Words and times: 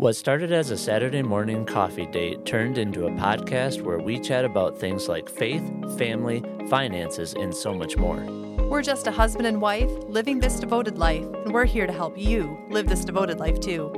What 0.00 0.16
started 0.16 0.50
as 0.50 0.70
a 0.70 0.78
Saturday 0.78 1.20
morning 1.20 1.66
coffee 1.66 2.06
date 2.06 2.46
turned 2.46 2.78
into 2.78 3.04
a 3.04 3.10
podcast 3.10 3.82
where 3.82 3.98
we 3.98 4.18
chat 4.18 4.46
about 4.46 4.78
things 4.78 5.08
like 5.08 5.28
faith, 5.28 5.62
family, 5.98 6.42
finances, 6.70 7.34
and 7.34 7.54
so 7.54 7.74
much 7.74 7.98
more. 7.98 8.16
We're 8.70 8.80
just 8.80 9.08
a 9.08 9.10
husband 9.10 9.46
and 9.46 9.60
wife 9.60 9.90
living 10.08 10.38
this 10.38 10.58
devoted 10.58 10.96
life, 10.96 11.26
and 11.44 11.52
we're 11.52 11.66
here 11.66 11.86
to 11.86 11.92
help 11.92 12.16
you 12.16 12.58
live 12.70 12.88
this 12.88 13.04
devoted 13.04 13.38
life 13.38 13.60
too. 13.60 13.92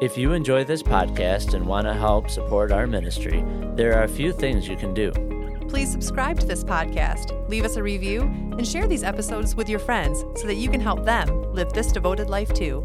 If 0.00 0.16
you 0.16 0.32
enjoy 0.32 0.62
this 0.62 0.84
podcast 0.84 1.54
and 1.54 1.66
want 1.66 1.88
to 1.88 1.94
help 1.94 2.30
support 2.30 2.70
our 2.70 2.86
ministry, 2.86 3.42
there 3.74 3.98
are 3.98 4.04
a 4.04 4.08
few 4.08 4.32
things 4.32 4.68
you 4.68 4.76
can 4.76 4.94
do. 4.94 5.10
Please 5.68 5.90
subscribe 5.90 6.38
to 6.38 6.46
this 6.46 6.62
podcast, 6.62 7.48
leave 7.48 7.64
us 7.64 7.74
a 7.74 7.82
review, 7.82 8.22
and 8.22 8.66
share 8.66 8.86
these 8.86 9.02
episodes 9.02 9.56
with 9.56 9.68
your 9.68 9.80
friends 9.80 10.24
so 10.40 10.46
that 10.46 10.56
you 10.56 10.68
can 10.68 10.80
help 10.80 11.04
them 11.04 11.52
live 11.52 11.72
this 11.72 11.90
devoted 11.90 12.30
life 12.30 12.52
too. 12.52 12.84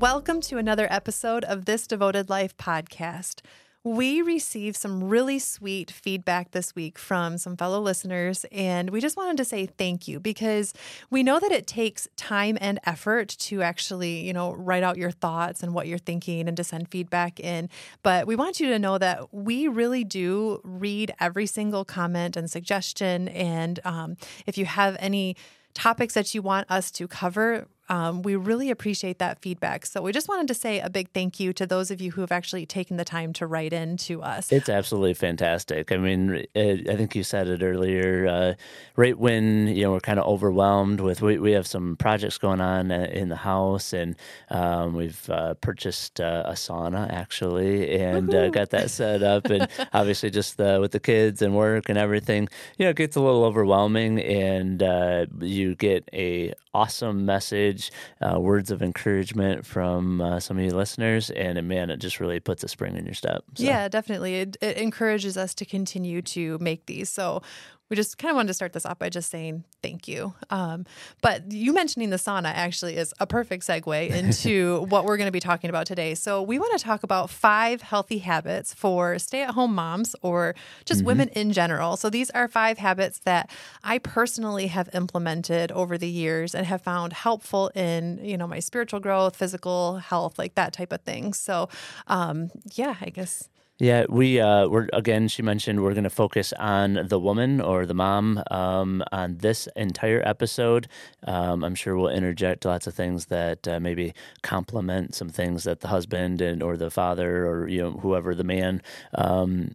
Welcome 0.00 0.42
to 0.42 0.58
another 0.58 0.86
episode 0.90 1.42
of 1.44 1.64
This 1.64 1.86
Devoted 1.86 2.28
Life 2.28 2.54
podcast. 2.58 3.40
We 3.82 4.20
received 4.20 4.76
some 4.76 5.02
really 5.02 5.38
sweet 5.38 5.90
feedback 5.90 6.50
this 6.50 6.74
week 6.74 6.98
from 6.98 7.38
some 7.38 7.56
fellow 7.56 7.80
listeners, 7.80 8.44
and 8.52 8.90
we 8.90 9.00
just 9.00 9.16
wanted 9.16 9.38
to 9.38 9.46
say 9.46 9.64
thank 9.64 10.06
you 10.06 10.20
because 10.20 10.74
we 11.08 11.22
know 11.22 11.40
that 11.40 11.50
it 11.50 11.66
takes 11.66 12.08
time 12.14 12.58
and 12.60 12.78
effort 12.84 13.30
to 13.38 13.62
actually, 13.62 14.20
you 14.20 14.34
know, 14.34 14.52
write 14.52 14.82
out 14.82 14.98
your 14.98 15.12
thoughts 15.12 15.62
and 15.62 15.72
what 15.72 15.86
you're 15.86 15.96
thinking 15.96 16.46
and 16.46 16.58
to 16.58 16.64
send 16.64 16.90
feedback 16.90 17.40
in. 17.40 17.70
But 18.02 18.26
we 18.26 18.36
want 18.36 18.60
you 18.60 18.68
to 18.68 18.78
know 18.78 18.98
that 18.98 19.32
we 19.32 19.66
really 19.66 20.04
do 20.04 20.60
read 20.62 21.14
every 21.20 21.46
single 21.46 21.86
comment 21.86 22.36
and 22.36 22.50
suggestion. 22.50 23.28
And 23.28 23.80
um, 23.86 24.18
if 24.44 24.58
you 24.58 24.66
have 24.66 24.98
any 25.00 25.36
topics 25.72 26.12
that 26.12 26.34
you 26.34 26.42
want 26.42 26.70
us 26.70 26.90
to 26.90 27.08
cover, 27.08 27.66
um, 27.88 28.22
we 28.22 28.36
really 28.36 28.70
appreciate 28.70 29.18
that 29.18 29.40
feedback. 29.40 29.86
So 29.86 30.02
we 30.02 30.12
just 30.12 30.28
wanted 30.28 30.48
to 30.48 30.54
say 30.54 30.80
a 30.80 30.90
big 30.90 31.10
thank 31.12 31.38
you 31.40 31.52
to 31.54 31.66
those 31.66 31.90
of 31.90 32.00
you 32.00 32.12
who 32.12 32.20
have 32.20 32.32
actually 32.32 32.66
taken 32.66 32.96
the 32.96 33.04
time 33.04 33.32
to 33.34 33.46
write 33.46 33.72
in 33.72 33.96
to 33.98 34.22
us. 34.22 34.52
It's 34.52 34.68
absolutely 34.68 35.14
fantastic. 35.14 35.92
I 35.92 35.96
mean, 35.96 36.46
it, 36.54 36.88
I 36.88 36.96
think 36.96 37.14
you 37.14 37.22
said 37.22 37.48
it 37.48 37.62
earlier. 37.62 38.26
Uh, 38.26 38.54
right 38.96 39.18
when 39.18 39.68
you 39.68 39.82
know 39.82 39.92
we're 39.92 40.00
kind 40.00 40.18
of 40.18 40.26
overwhelmed 40.26 41.00
with 41.00 41.22
we, 41.22 41.38
we 41.38 41.52
have 41.52 41.66
some 41.66 41.96
projects 41.96 42.38
going 42.38 42.60
on 42.60 42.90
uh, 42.90 43.08
in 43.12 43.28
the 43.28 43.36
house, 43.36 43.92
and 43.92 44.16
um, 44.50 44.94
we've 44.94 45.28
uh, 45.30 45.54
purchased 45.54 46.20
uh, 46.20 46.44
a 46.46 46.52
sauna 46.52 47.10
actually, 47.10 47.98
and 47.98 48.34
uh, 48.34 48.48
got 48.50 48.70
that 48.70 48.90
set 48.90 49.22
up, 49.22 49.46
and 49.46 49.68
obviously 49.92 50.30
just 50.30 50.58
with 50.58 50.92
the 50.92 51.00
kids 51.00 51.42
and 51.42 51.54
work 51.54 51.88
and 51.88 51.98
everything, 51.98 52.48
you 52.78 52.84
know, 52.84 52.90
it 52.90 52.96
gets 52.96 53.16
a 53.16 53.20
little 53.20 53.44
overwhelming, 53.44 54.20
and 54.20 54.82
uh, 54.82 55.26
you 55.40 55.74
get 55.74 56.08
a 56.12 56.52
awesome 56.74 57.24
message, 57.24 57.75
uh, 58.20 58.40
words 58.40 58.70
of 58.70 58.82
encouragement 58.82 59.64
from 59.66 60.20
uh, 60.20 60.40
some 60.40 60.58
of 60.58 60.64
you 60.64 60.70
listeners, 60.70 61.30
and 61.30 61.66
man, 61.68 61.90
it 61.90 61.98
just 61.98 62.20
really 62.20 62.40
puts 62.40 62.64
a 62.64 62.68
spring 62.68 62.96
in 62.96 63.04
your 63.04 63.14
step. 63.14 63.44
So. 63.54 63.64
Yeah, 63.64 63.88
definitely. 63.88 64.36
It, 64.36 64.56
it 64.60 64.76
encourages 64.76 65.36
us 65.36 65.54
to 65.54 65.64
continue 65.64 66.22
to 66.22 66.58
make 66.58 66.86
these. 66.86 67.08
So 67.08 67.42
we 67.88 67.96
just 67.96 68.18
kind 68.18 68.30
of 68.30 68.36
wanted 68.36 68.48
to 68.48 68.54
start 68.54 68.72
this 68.72 68.84
off 68.84 68.98
by 68.98 69.08
just 69.08 69.30
saying 69.30 69.64
thank 69.82 70.08
you. 70.08 70.34
Um, 70.50 70.86
but 71.22 71.52
you 71.52 71.72
mentioning 71.72 72.10
the 72.10 72.16
sauna 72.16 72.52
actually 72.52 72.96
is 72.96 73.14
a 73.20 73.26
perfect 73.26 73.64
segue 73.64 74.10
into 74.10 74.84
what 74.88 75.04
we're 75.04 75.16
going 75.16 75.28
to 75.28 75.32
be 75.32 75.40
talking 75.40 75.70
about 75.70 75.86
today. 75.86 76.14
So, 76.14 76.42
we 76.42 76.58
want 76.58 76.76
to 76.78 76.84
talk 76.84 77.02
about 77.02 77.30
five 77.30 77.82
healthy 77.82 78.18
habits 78.18 78.74
for 78.74 79.18
stay 79.18 79.42
at 79.42 79.50
home 79.50 79.74
moms 79.74 80.16
or 80.22 80.54
just 80.84 81.00
mm-hmm. 81.00 81.06
women 81.06 81.28
in 81.30 81.52
general. 81.52 81.96
So, 81.96 82.10
these 82.10 82.30
are 82.30 82.48
five 82.48 82.78
habits 82.78 83.20
that 83.20 83.50
I 83.84 83.98
personally 83.98 84.66
have 84.68 84.88
implemented 84.92 85.70
over 85.72 85.96
the 85.96 86.08
years 86.08 86.54
and 86.54 86.66
have 86.66 86.82
found 86.82 87.12
helpful 87.12 87.68
in, 87.74 88.18
you 88.22 88.36
know, 88.36 88.46
my 88.46 88.58
spiritual 88.58 89.00
growth, 89.00 89.36
physical 89.36 89.96
health, 89.98 90.38
like 90.38 90.54
that 90.54 90.72
type 90.72 90.92
of 90.92 91.02
thing. 91.02 91.32
So, 91.32 91.68
um, 92.06 92.50
yeah, 92.74 92.96
I 93.00 93.10
guess 93.10 93.48
yeah, 93.78 94.06
we 94.08 94.40
uh, 94.40 94.68
we're 94.68 94.88
again. 94.94 95.28
She 95.28 95.42
mentioned 95.42 95.82
we're 95.82 95.92
going 95.92 96.04
to 96.04 96.10
focus 96.10 96.54
on 96.54 96.94
the 97.08 97.20
woman 97.20 97.60
or 97.60 97.84
the 97.84 97.92
mom 97.92 98.42
um, 98.50 99.04
on 99.12 99.36
this 99.38 99.68
entire 99.76 100.22
episode. 100.26 100.88
Um, 101.26 101.62
I'm 101.62 101.74
sure 101.74 101.94
we'll 101.94 102.08
interject 102.08 102.64
lots 102.64 102.86
of 102.86 102.94
things 102.94 103.26
that 103.26 103.68
uh, 103.68 103.78
maybe 103.78 104.14
complement 104.42 105.14
some 105.14 105.28
things 105.28 105.64
that 105.64 105.80
the 105.80 105.88
husband 105.88 106.40
and 106.40 106.62
or 106.62 106.78
the 106.78 106.90
father 106.90 107.46
or 107.46 107.68
you 107.68 107.82
know 107.82 107.92
whoever 107.92 108.34
the 108.34 108.44
man 108.44 108.80
um, 109.14 109.74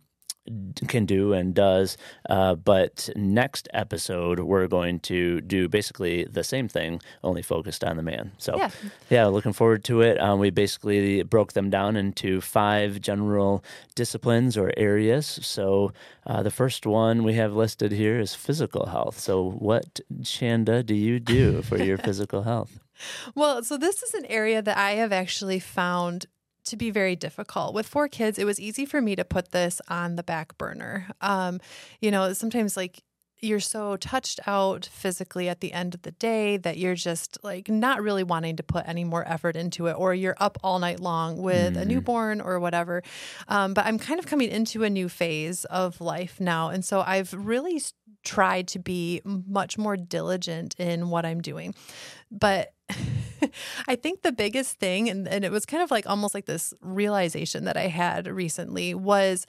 can 0.88 1.06
do 1.06 1.34
and 1.34 1.54
does. 1.54 1.98
Uh, 2.30 2.56
but 2.56 3.10
next 3.16 3.68
episode, 3.74 4.40
we're 4.40 4.68
going 4.68 5.00
to 5.02 5.42
do 5.42 5.68
basically 5.68 6.26
the 6.26 6.44
same 6.44 6.68
thing, 6.68 7.02
only 7.24 7.42
focused 7.42 7.84
on 7.84 7.98
the 7.98 8.04
man. 8.04 8.32
So, 8.38 8.58
yeah, 8.58 8.70
yeah 9.10 9.26
looking 9.28 9.54
forward 9.54 9.84
to 9.86 10.02
it. 10.02 10.20
Um, 10.20 10.40
we 10.40 10.50
basically 10.50 11.24
broke 11.24 11.54
them 11.54 11.70
down 11.70 11.96
into 11.96 12.42
five 12.42 13.02
general 13.02 13.64
disciplines 13.96 14.58
or 14.58 14.72
areas. 14.78 15.26
So, 15.42 15.94
uh, 16.26 16.44
the 16.44 16.52
first 16.52 16.86
one 16.86 17.24
we 17.24 17.34
have 17.36 17.54
listed 17.54 17.92
here 17.92 18.20
is 18.20 18.36
physical 18.36 18.88
health. 18.88 19.20
So, 19.20 19.52
what, 19.52 20.00
Shanda, 20.22 20.86
do 20.86 20.96
you 20.96 21.20
do 21.20 21.62
for 21.62 21.78
your 21.78 21.98
physical 22.08 22.44
health? 22.44 22.80
Well, 23.36 23.64
so 23.64 23.78
this 23.78 24.04
is 24.04 24.14
an 24.14 24.26
area 24.28 24.62
that 24.62 24.78
I 24.78 24.92
have 24.92 25.12
actually 25.12 25.60
found 25.60 26.26
to 26.66 26.78
be 26.78 26.92
very 26.92 27.16
difficult. 27.16 27.74
With 27.74 27.88
four 27.88 28.08
kids, 28.08 28.38
it 28.38 28.46
was 28.46 28.60
easy 28.60 28.86
for 28.86 29.02
me 29.02 29.16
to 29.16 29.26
put 29.26 29.52
this 29.52 29.82
on 29.88 30.16
the 30.16 30.24
back 30.24 30.58
burner. 30.58 31.08
Um, 31.22 31.60
you 32.00 32.12
know, 32.12 32.34
sometimes 32.34 32.78
like 32.78 33.04
you're 33.42 33.60
so 33.60 33.98
touched 33.98 34.40
out 34.46 34.86
physically 34.86 35.50
at 35.50 35.62
the 35.62 35.74
end 35.74 35.96
of 35.96 36.04
the 36.04 36.12
day 36.12 36.58
that 36.58 36.78
you're 36.78 36.96
just 36.96 37.40
like 37.44 37.68
not 37.68 38.02
really 38.02 38.24
wanting 38.24 38.56
to 38.56 38.64
put 38.64 38.88
any 38.88 39.04
more 39.04 39.28
effort 39.28 39.56
into 39.56 39.88
it, 39.88 39.94
or 39.94 40.14
you're 40.14 40.38
up 40.40 40.60
all 40.64 40.78
night 40.78 41.00
long 41.00 41.42
with 41.42 41.76
mm. 41.76 41.82
a 41.82 41.86
newborn 41.86 42.40
or 42.40 42.60
whatever. 42.60 43.02
Um, 43.48 43.74
but 43.74 43.86
I'm 43.86 43.98
kind 43.98 44.20
of 44.20 44.28
coming 44.28 44.50
into 44.50 44.84
a 44.84 44.90
new 44.90 45.10
phase 45.10 45.66
of 45.66 46.00
life 46.00 46.40
now. 46.40 46.70
And 46.70 46.86
so 46.86 47.02
I've 47.02 47.34
really 47.34 47.82
tried 48.24 48.68
to 48.68 48.80
be 48.80 49.22
much 49.26 49.78
more 49.78 49.98
diligent 49.98 50.76
in 50.78 51.10
what 51.10 51.26
I'm 51.26 51.42
doing. 51.42 51.74
But 52.30 52.74
I 53.88 53.96
think 53.96 54.22
the 54.22 54.32
biggest 54.32 54.78
thing, 54.80 55.10
and, 55.10 55.28
and 55.28 55.44
it 55.44 55.52
was 55.52 55.66
kind 55.66 55.84
of 55.84 55.92
like 55.92 56.08
almost 56.08 56.34
like 56.34 56.46
this 56.46 56.74
realization 56.82 57.66
that 57.66 57.78
I 57.78 57.88
had 57.88 58.28
recently, 58.28 58.94
was 58.94 59.46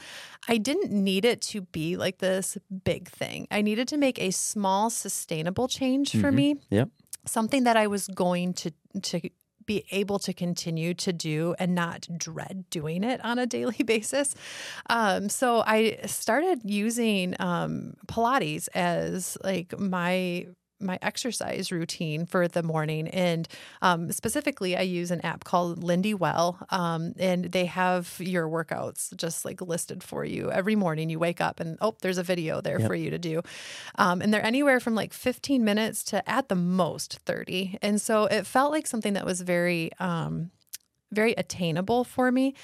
I 0.48 0.58
didn't 0.58 0.92
need 0.92 1.25
it 1.25 1.41
to 1.42 1.62
be 1.62 1.97
like 1.97 2.19
this 2.19 2.58
big 2.84 3.08
thing. 3.08 3.47
I 3.50 3.62
needed 3.62 3.88
to 3.88 3.97
make 3.97 4.19
a 4.19 4.31
small, 4.31 4.91
sustainable 4.91 5.69
change 5.69 6.12
for 6.12 6.28
mm-hmm. 6.28 6.36
me. 6.36 6.56
Yep. 6.70 6.88
Something 7.26 7.64
that 7.64 7.76
I 7.76 7.86
was 7.86 8.08
going 8.08 8.54
to 8.54 8.72
to 9.02 9.20
be 9.66 9.84
able 9.91 10.19
to 10.19 10.32
continue 10.32 10.94
to 10.94 11.12
do 11.12 11.54
and 11.58 11.75
not 11.75 12.06
dread 12.16 12.64
doing 12.70 13.04
it 13.04 13.25
on 13.25 13.38
a 13.38 13.47
daily 13.47 13.82
basis. 13.84 14.34
Um, 14.91 15.28
so 15.28 15.62
I 15.66 15.98
started 16.06 16.60
using 16.64 17.36
um, 17.38 17.94
Pilates 18.06 18.69
as 18.75 19.38
like 19.42 19.78
my 19.78 20.47
my 20.82 20.98
exercise 21.03 21.70
routine 21.70 22.26
for 22.26 22.48
the 22.48 22.62
morning. 22.62 23.09
And 23.09 23.48
um, 23.81 24.12
specifically, 24.12 24.76
I 24.76 24.82
use 24.82 25.10
an 25.10 25.20
app 25.22 25.44
called 25.44 25.82
Lindy 25.82 26.15
Well, 26.15 26.59
um, 26.70 27.15
and 27.19 27.47
they 27.47 27.66
have 27.66 28.16
your 28.19 28.48
workouts 28.48 29.16
just 29.16 29.44
like 29.44 29.60
listed 29.60 30.03
for 30.03 30.25
you 30.25 30.50
every 30.50 30.76
morning. 30.76 31.10
You 31.10 31.19
wake 31.19 31.41
up 31.41 31.60
and 31.60 31.78
oh, 31.81 31.97
there's 32.00 32.19
a 32.19 32.22
video 32.22 32.60
there 32.60 32.78
yep. 32.78 32.88
for 32.88 32.94
you 32.94 33.10
to 33.10 33.19
do, 33.19 33.43
um, 33.97 34.20
and 34.20 34.32
they're 34.32 34.44
anywhere 34.44 34.81
from 34.81 34.94
like 34.94 35.12
15 35.12 35.65
minutes 35.65 36.03
to 36.04 36.28
at 36.28 36.48
the 36.48 36.54
most 36.54 37.19
30. 37.26 37.78
And 37.82 38.00
so 38.00 38.25
it 38.26 38.47
felt 38.47 38.72
like 38.72 38.87
something 38.87 39.14
that 39.14 39.25
was 39.25 39.41
very, 39.41 39.91
um, 39.99 40.50
very 41.10 41.32
attainable 41.32 42.04
for 42.04 42.32
me. 42.32 42.54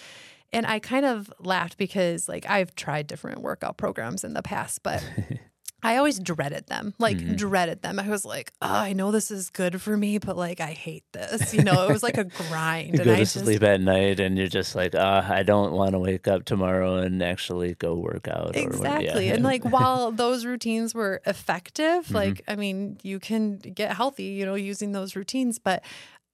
And 0.53 0.67
I 0.67 0.79
kind 0.79 1.05
of 1.05 1.33
laughed 1.39 1.77
because 1.77 2.29
like 2.29 2.49
I've 2.49 2.75
tried 2.75 3.07
different 3.07 3.43
workout 3.43 3.77
programs 3.77 4.25
in 4.25 4.33
the 4.33 4.43
past, 4.43 4.83
but 4.83 5.05
I 5.81 5.97
always 5.97 6.19
dreaded 6.19 6.67
them, 6.67 6.95
like 6.99 7.19
mm-hmm. 7.19 7.37
dreaded 7.37 7.83
them. 7.83 8.01
I 8.01 8.09
was 8.09 8.25
like, 8.25 8.53
oh, 8.61 8.67
I 8.67 8.95
know 8.95 9.13
this 9.13 9.31
is 9.31 9.49
good 9.51 9.81
for 9.81 9.97
me, 9.97 10.19
but 10.19 10.37
like 10.37 10.61
I 10.61 10.73
hate 10.73 11.05
this. 11.13 11.55
You 11.55 11.63
know, 11.63 11.87
it 11.89 11.93
was 11.93 12.03
like 12.03 12.19
a 12.19 12.25
grind. 12.49 12.99
you 12.99 13.05
go 13.05 13.05
to 13.05 13.17
just... 13.17 13.35
sleep 13.35 13.63
at 13.63 13.81
night 13.81 14.19
and 14.19 14.37
you're 14.37 14.49
just 14.49 14.75
like, 14.75 14.97
oh, 14.97 15.25
I 15.25 15.45
don't 15.45 15.73
want 15.73 15.93
to 15.93 16.01
wake 16.01 16.27
up 16.27 16.45
tomorrow 16.45 16.97
and 16.97 17.23
actually 17.23 17.75
go 17.75 17.95
work 17.95 18.27
out. 18.27 18.57
Exactly. 18.57 19.29
yeah. 19.29 19.35
And 19.35 19.45
like 19.45 19.65
while 19.73 20.11
those 20.11 20.45
routines 20.45 20.95
were 20.95 21.23
effective, 21.27 22.07
mm-hmm. 22.07 22.15
like 22.15 22.43
I 22.49 22.57
mean, 22.57 22.99
you 23.05 23.21
can 23.21 23.59
get 23.59 23.95
healthy, 23.95 24.25
you 24.25 24.47
know, 24.47 24.57
using 24.57 24.91
those 24.91 25.15
routines, 25.15 25.61
but 25.61 25.85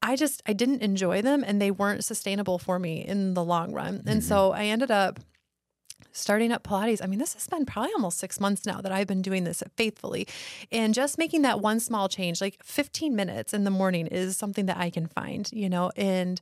I 0.00 0.16
just 0.16 0.42
I 0.46 0.54
didn't 0.54 0.80
enjoy 0.80 1.20
them 1.20 1.44
and 1.46 1.60
they 1.60 1.70
weren't 1.70 2.04
sustainable 2.04 2.58
for 2.58 2.78
me 2.78 3.04
in 3.04 3.34
the 3.34 3.44
long 3.44 3.72
run. 3.72 3.98
Mm-hmm. 3.98 4.08
And 4.08 4.24
so 4.24 4.52
I 4.52 4.64
ended 4.64 4.90
up 4.90 5.20
starting 6.14 6.50
up 6.52 6.62
Pilates. 6.62 7.02
I 7.02 7.06
mean, 7.06 7.18
this 7.18 7.34
has 7.34 7.46
been 7.46 7.66
probably 7.66 7.90
almost 7.94 8.18
six 8.18 8.40
months 8.40 8.64
now 8.64 8.80
that 8.80 8.92
I've 8.92 9.06
been 9.06 9.20
doing 9.20 9.44
this 9.44 9.62
faithfully. 9.76 10.26
And 10.72 10.94
just 10.94 11.18
making 11.18 11.42
that 11.42 11.60
one 11.60 11.80
small 11.80 12.08
change, 12.08 12.40
like 12.40 12.62
15 12.64 13.14
minutes 13.14 13.52
in 13.52 13.64
the 13.64 13.70
morning, 13.70 14.06
is 14.06 14.36
something 14.36 14.66
that 14.66 14.78
I 14.78 14.88
can 14.90 15.06
find, 15.08 15.50
you 15.52 15.68
know, 15.68 15.90
and 15.96 16.40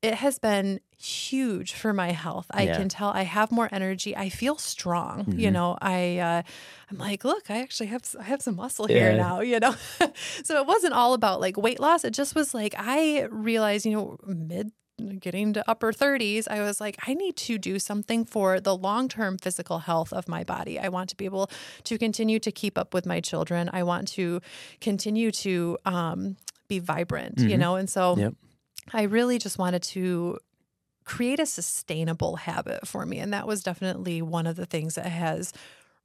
it 0.00 0.14
has 0.14 0.38
been 0.38 0.78
huge 0.96 1.72
for 1.72 1.92
my 1.92 2.12
health. 2.12 2.46
I 2.52 2.66
Yeah. 2.66 2.76
can 2.76 2.88
tell 2.88 3.08
I 3.08 3.22
have 3.22 3.50
more 3.50 3.68
energy. 3.72 4.16
I 4.16 4.28
feel 4.28 4.56
strong. 4.56 5.24
You 5.36 5.48
Mhm. 5.50 5.52
know, 5.52 5.78
I 5.80 6.18
uh, 6.18 6.42
I'm 6.90 6.98
like, 6.98 7.24
look, 7.24 7.50
I 7.50 7.60
actually 7.62 7.86
have 7.88 8.02
I 8.18 8.22
have 8.24 8.40
some 8.42 8.54
muscle 8.56 8.86
here 8.86 9.10
Yeah. 9.10 9.16
now. 9.16 9.40
You 9.40 9.58
know, 9.58 9.74
so 10.44 10.60
it 10.60 10.66
wasn't 10.66 10.92
all 10.94 11.14
about 11.14 11.40
like 11.40 11.56
weight 11.56 11.80
loss. 11.80 12.04
It 12.04 12.12
just 12.12 12.36
was 12.36 12.54
like 12.54 12.74
I 12.78 13.22
realized, 13.30 13.86
you 13.86 13.92
know, 13.92 14.18
mid 14.26 14.70
getting 15.20 15.52
to 15.52 15.62
upper 15.70 15.92
30s 15.92 16.48
i 16.48 16.60
was 16.60 16.80
like 16.80 16.96
i 17.06 17.14
need 17.14 17.36
to 17.36 17.56
do 17.58 17.78
something 17.78 18.24
for 18.24 18.60
the 18.60 18.76
long-term 18.76 19.38
physical 19.38 19.78
health 19.80 20.12
of 20.12 20.28
my 20.28 20.42
body 20.44 20.78
i 20.78 20.88
want 20.88 21.08
to 21.08 21.16
be 21.16 21.24
able 21.24 21.48
to 21.84 21.96
continue 21.98 22.38
to 22.38 22.50
keep 22.50 22.76
up 22.76 22.92
with 22.94 23.06
my 23.06 23.20
children 23.20 23.70
i 23.72 23.82
want 23.82 24.08
to 24.08 24.40
continue 24.80 25.30
to 25.30 25.78
um, 25.84 26.36
be 26.68 26.78
vibrant 26.78 27.38
you 27.38 27.56
Mhm. 27.56 27.60
know 27.60 27.76
and 27.76 27.88
so 27.88 28.16
Yep. 28.18 28.34
I 28.92 29.02
really 29.02 29.38
just 29.38 29.58
wanted 29.58 29.82
to 29.94 30.38
create 31.04 31.40
a 31.40 31.46
sustainable 31.46 32.36
habit 32.36 32.86
for 32.88 33.04
me. 33.04 33.18
And 33.18 33.32
that 33.34 33.46
was 33.46 33.62
definitely 33.62 34.22
one 34.22 34.46
of 34.46 34.56
the 34.56 34.64
things 34.66 34.94
that 34.94 35.06
has 35.06 35.52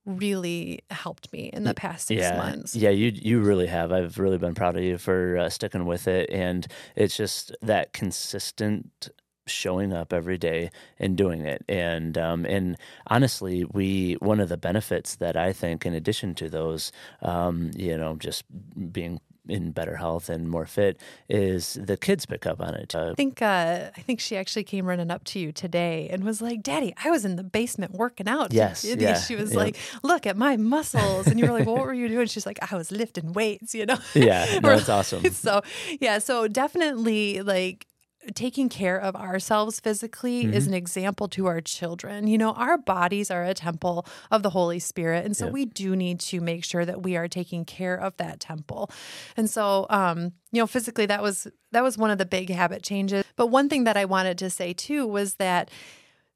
really 0.06 0.80
helped 0.90 1.32
me 1.32 1.50
in 1.54 1.64
the 1.64 1.74
past 1.74 2.08
six 2.08 2.22
yeah, 2.22 2.38
months. 2.38 2.76
Yeah, 2.76 2.90
you 2.90 3.12
you 3.14 3.40
really 3.40 3.68
have. 3.68 3.92
I've 3.92 4.20
really 4.20 4.38
been 4.38 4.56
proud 4.56 4.76
of 4.76 4.84
you 4.84 4.98
for 4.98 5.38
uh, 5.38 5.50
sticking 5.50 5.86
with 5.86 6.08
it, 6.08 6.30
and 6.30 6.68
it's 6.96 7.16
just 7.16 7.56
that 7.62 7.94
consistent 7.94 9.10
showing 9.46 9.92
up 9.92 10.14
every 10.14 10.38
day 10.38 10.72
and 11.00 11.18
doing 11.18 11.42
it. 11.42 11.64
And 11.68 12.18
um, 12.18 12.46
and 12.46 12.78
honestly, 13.08 13.66
we 13.66 14.14
one 14.20 14.40
of 14.40 14.50
the 14.50 14.58
benefits 14.58 15.16
that 15.16 15.38
I 15.38 15.54
think, 15.54 15.86
in 15.86 15.94
addition 15.94 16.36
to 16.36 16.50
those, 16.50 16.92
um, 17.22 17.72
you 17.76 17.98
know, 17.98 18.16
just 18.16 18.44
being 18.92 19.20
in 19.48 19.72
better 19.72 19.98
health 19.98 20.30
and 20.30 20.50
more 20.50 20.66
fit, 20.66 21.00
is 21.30 21.74
the 21.82 21.98
kids 21.98 22.26
pick 22.26 22.46
up 22.46 22.62
on 22.62 22.74
it. 22.76 22.96
Uh, 22.96 23.12
I 23.12 23.14
think 23.16 23.42
uh, 23.42 23.90
I 23.96 24.02
think 24.02 24.20
she 24.20 24.38
actually 24.38 24.64
came 24.64 24.86
running 24.86 25.12
up 25.12 25.24
to 25.26 25.40
you 25.40 25.52
today 25.52 26.10
and 26.12 26.24
was 26.24 26.42
like, 26.42 26.64
"Daddy, 26.64 26.94
I 27.04 27.10
was 27.10 27.26
in 27.26 27.36
the 27.36 27.44
basement 27.44 27.94
working 27.94 28.28
out." 28.28 28.54
Yes, 28.54 28.84
yeah, 28.84 29.20
she 29.20 29.36
was 29.36 29.52
yeah. 29.52 29.60
like, 29.60 29.78
"Look 30.04 30.26
at 30.26 30.38
my 30.38 30.58
muscles," 30.58 31.28
and 31.28 31.40
you 31.40 31.46
were 31.46 31.54
like, 31.54 31.66
well, 31.66 31.76
"What 31.76 31.86
were 31.86 31.94
you 31.94 32.08
doing?" 32.08 32.28
She's 32.28 32.46
like, 32.46 32.60
"I 32.72 32.76
was 32.76 32.92
lifting 32.92 33.34
weights," 33.34 33.76
you 33.76 33.86
know. 33.86 33.98
yeah, 34.14 34.60
no, 34.64 34.72
it's 34.72 34.90
awesome. 34.90 35.24
so 35.34 35.62
yeah 36.00 36.20
so 36.20 36.48
definitely 36.48 37.42
like 37.42 37.88
taking 38.36 38.70
care 38.70 38.98
of 38.98 39.16
ourselves 39.16 39.80
physically 39.80 40.46
is 40.46 40.64
Mhm. 40.66 40.68
an 40.70 40.74
example 40.76 41.28
to 41.30 41.46
our 41.48 41.60
children 41.62 42.28
you 42.28 42.38
know 42.38 42.52
our 42.54 42.78
bodies 42.78 43.30
are 43.30 43.44
a 43.44 43.54
temple 43.54 44.06
of 44.32 44.44
the 44.44 44.52
holy 44.52 44.80
spirit 44.80 45.26
and 45.26 45.36
so 45.36 45.46
Yep. 45.46 45.54
we 45.54 45.66
do 45.66 45.96
need 45.96 46.20
to 46.22 46.40
make 46.40 46.64
sure 46.64 46.86
that 46.86 47.02
we 47.04 47.16
are 47.18 47.28
taking 47.28 47.66
care 47.66 47.96
of 47.96 48.16
that 48.18 48.40
temple 48.40 48.90
and 49.36 49.50
so 49.50 49.86
um 49.90 50.32
you 50.52 50.62
know 50.62 50.68
physically 50.68 51.06
that 51.06 51.22
was 51.22 51.48
that 51.72 51.84
was 51.84 51.98
one 51.98 52.12
of 52.12 52.18
the 52.18 52.26
big 52.26 52.50
habit 52.50 52.82
changes 52.82 53.24
but 53.36 53.48
one 53.48 53.68
thing 53.68 53.84
that 53.84 53.98
i 53.98 54.06
wanted 54.06 54.38
to 54.38 54.50
say 54.50 54.72
too 54.74 55.06
was 55.06 55.36
that 55.36 55.70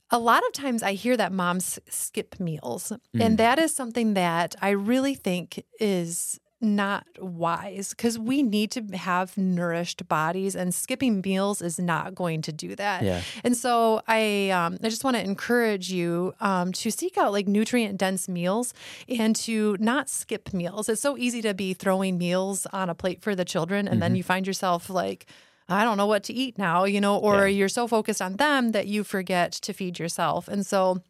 a 0.10 0.19
lot 0.19 0.42
of 0.48 0.54
times 0.54 0.83
I 0.83 0.94
hear 0.94 1.18
that 1.18 1.33
moms 1.33 1.80
skip 1.90 2.40
meals, 2.40 2.94
Mm. 3.13 3.22
and 3.25 3.38
that 3.40 3.60
is 3.60 3.75
something 3.75 4.13
that 4.13 4.56
I 4.62 4.69
really 4.69 5.16
think 5.16 5.62
is 5.81 6.40
not 6.59 7.06
wise 7.19 7.89
because 7.92 8.18
we 8.18 8.42
need 8.42 8.71
to 8.71 8.81
have 8.98 9.38
nourished 9.38 10.07
bodies 10.07 10.56
and 10.56 10.74
skipping 10.74 11.21
meals 11.24 11.62
is 11.62 11.77
not 11.77 12.15
going 12.15 12.42
to 12.42 12.51
do 12.51 12.75
that. 12.75 13.04
Yeah. 13.04 13.21
And 13.44 13.56
so 13.56 14.01
I 14.07 14.50
um, 14.50 14.77
I 14.83 14.89
just 14.89 15.04
want 15.04 15.15
to 15.18 15.24
encourage 15.24 15.92
you 15.92 16.33
um, 16.39 16.74
to 16.74 16.89
seek 16.89 17.15
out 17.18 17.31
like 17.31 17.48
nutrient 17.48 17.98
dense 18.00 18.27
meals 18.27 18.74
and 19.07 19.36
to 19.38 19.77
not 19.80 20.09
skip 20.09 20.51
meals. 20.51 20.89
It's 20.89 21.01
so 21.01 21.15
easy 21.18 21.44
to 21.44 21.54
be 21.54 21.74
throwing 21.75 22.18
meals 22.18 22.65
on 22.74 22.89
a 22.89 22.95
plate 22.95 23.21
for 23.21 23.36
the 23.36 23.45
children 23.45 23.88
and 23.88 24.01
then 24.01 24.15
you 24.15 24.24
find 24.24 24.48
yourself 24.48 24.89
like 24.89 25.27
I 25.69 25.83
don't 25.83 25.98
know 25.98 26.07
what 26.07 26.24
to 26.24 26.33
eat 26.33 26.57
now, 26.57 26.86
you 26.86 27.00
know, 27.01 27.18
or 27.18 27.42
Yeah. 27.42 27.57
you're 27.57 27.69
so 27.69 27.88
focused 27.88 28.21
on 28.21 28.38
them 28.38 28.71
that 28.71 28.88
you 28.88 29.04
forget 29.04 29.51
to 29.51 29.74
feed 29.74 30.00
yourself. 30.00 30.48
And 30.48 30.65
so 30.65 31.01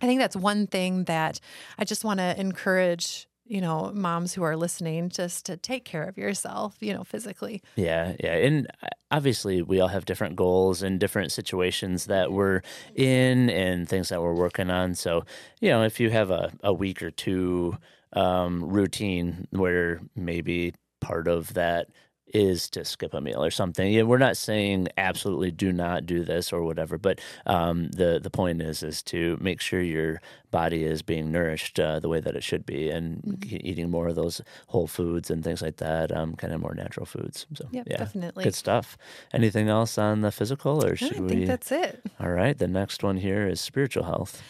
I 0.00 0.06
think 0.06 0.20
that's 0.20 0.36
one 0.36 0.66
thing 0.66 1.04
that 1.04 1.40
I 1.78 1.84
just 1.84 2.04
want 2.04 2.20
to 2.20 2.38
encourage, 2.40 3.26
you 3.48 3.60
know, 3.60 3.90
moms 3.94 4.34
who 4.34 4.42
are 4.42 4.56
listening 4.56 5.08
just 5.08 5.46
to 5.46 5.56
take 5.56 5.84
care 5.84 6.04
of 6.04 6.16
yourself, 6.18 6.76
you 6.80 6.92
know, 6.92 7.02
physically. 7.02 7.62
Yeah, 7.76 8.14
yeah. 8.20 8.34
And 8.34 8.66
uh, 8.82 8.88
obviously, 9.10 9.62
we 9.62 9.80
all 9.80 9.88
have 9.88 10.04
different 10.04 10.36
goals 10.36 10.82
and 10.82 11.00
different 11.00 11.32
situations 11.32 12.06
that 12.06 12.30
we're 12.30 12.60
in 12.94 13.50
and 13.50 13.88
things 13.88 14.10
that 14.10 14.22
we're 14.22 14.34
working 14.34 14.70
on. 14.70 14.94
So, 14.94 15.24
you 15.60 15.70
know, 15.70 15.82
if 15.82 15.98
you 15.98 16.10
have 16.10 16.30
a, 16.30 16.52
a 16.62 16.72
week 16.72 17.02
or 17.02 17.10
two 17.10 17.78
um, 18.12 18.64
routine 18.64 19.48
where 19.50 20.00
maybe 20.14 20.74
part 21.00 21.28
of 21.28 21.54
that 21.54 21.88
is 22.34 22.68
to 22.70 22.84
skip 22.84 23.14
a 23.14 23.20
meal 23.20 23.42
or 23.42 23.50
something. 23.50 23.90
Yeah, 23.92 24.02
we're 24.02 24.18
not 24.18 24.36
saying 24.36 24.88
absolutely 24.98 25.50
do 25.50 25.72
not 25.72 26.06
do 26.06 26.24
this 26.24 26.52
or 26.52 26.62
whatever, 26.62 26.98
but 26.98 27.20
um, 27.46 27.88
the 27.90 28.20
the 28.22 28.30
point 28.30 28.60
is 28.62 28.82
is 28.82 29.02
to 29.04 29.38
make 29.40 29.60
sure 29.60 29.80
your 29.80 30.20
body 30.50 30.84
is 30.84 31.02
being 31.02 31.30
nourished 31.30 31.78
uh, 31.78 32.00
the 32.00 32.08
way 32.08 32.20
that 32.20 32.34
it 32.34 32.42
should 32.42 32.64
be, 32.64 32.88
and 32.90 33.44
e- 33.46 33.60
eating 33.64 33.90
more 33.90 34.08
of 34.08 34.14
those 34.14 34.40
whole 34.68 34.86
foods 34.86 35.30
and 35.30 35.44
things 35.44 35.60
like 35.62 35.76
that, 35.76 36.10
um, 36.16 36.34
kind 36.36 36.52
of 36.52 36.60
more 36.60 36.74
natural 36.74 37.04
foods. 37.06 37.46
So 37.54 37.66
Yep, 37.70 37.86
yeah, 37.90 37.96
definitely. 37.98 38.44
good 38.44 38.54
stuff. 38.54 38.96
Anything 39.32 39.68
else 39.68 39.98
on 39.98 40.20
the 40.22 40.30
physical, 40.32 40.84
or 40.84 40.92
I 40.92 40.94
should 40.96 41.12
think 41.16 41.30
we? 41.30 41.44
that's 41.44 41.70
it. 41.72 42.02
All 42.20 42.30
right, 42.30 42.56
the 42.56 42.68
next 42.68 43.02
one 43.02 43.16
here 43.18 43.46
is 43.46 43.60
spiritual 43.60 44.04
health. 44.04 44.42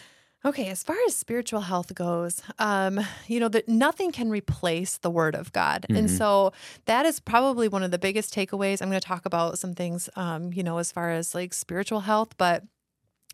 Okay, 0.45 0.67
as 0.67 0.83
far 0.83 0.95
as 1.05 1.15
spiritual 1.17 1.61
health 1.61 1.93
goes, 1.93 2.41
um, 2.59 3.01
you 3.27 3.41
know, 3.41 3.49
that 3.49 3.67
nothing 3.67 4.11
can 4.13 4.29
replace 4.29 4.97
the 4.97 5.09
Word 5.09 5.35
of 5.35 5.51
God, 5.51 5.85
and 5.89 6.07
Mhm. 6.07 6.17
so 6.17 6.53
that 6.85 7.05
is 7.05 7.19
probably 7.19 7.67
one 7.67 7.83
of 7.83 7.91
the 7.91 7.99
biggest 7.99 8.33
takeaways. 8.33 8.81
I'm 8.81 8.89
going 8.89 9.01
to 9.01 9.05
talk 9.07 9.25
about 9.25 9.59
some 9.59 9.73
things, 9.73 10.09
um, 10.15 10.53
you 10.53 10.63
know, 10.63 10.77
as 10.77 10.91
far 10.93 11.09
as 11.11 11.35
like 11.35 11.53
spiritual 11.53 12.01
health, 12.01 12.37
but 12.37 12.63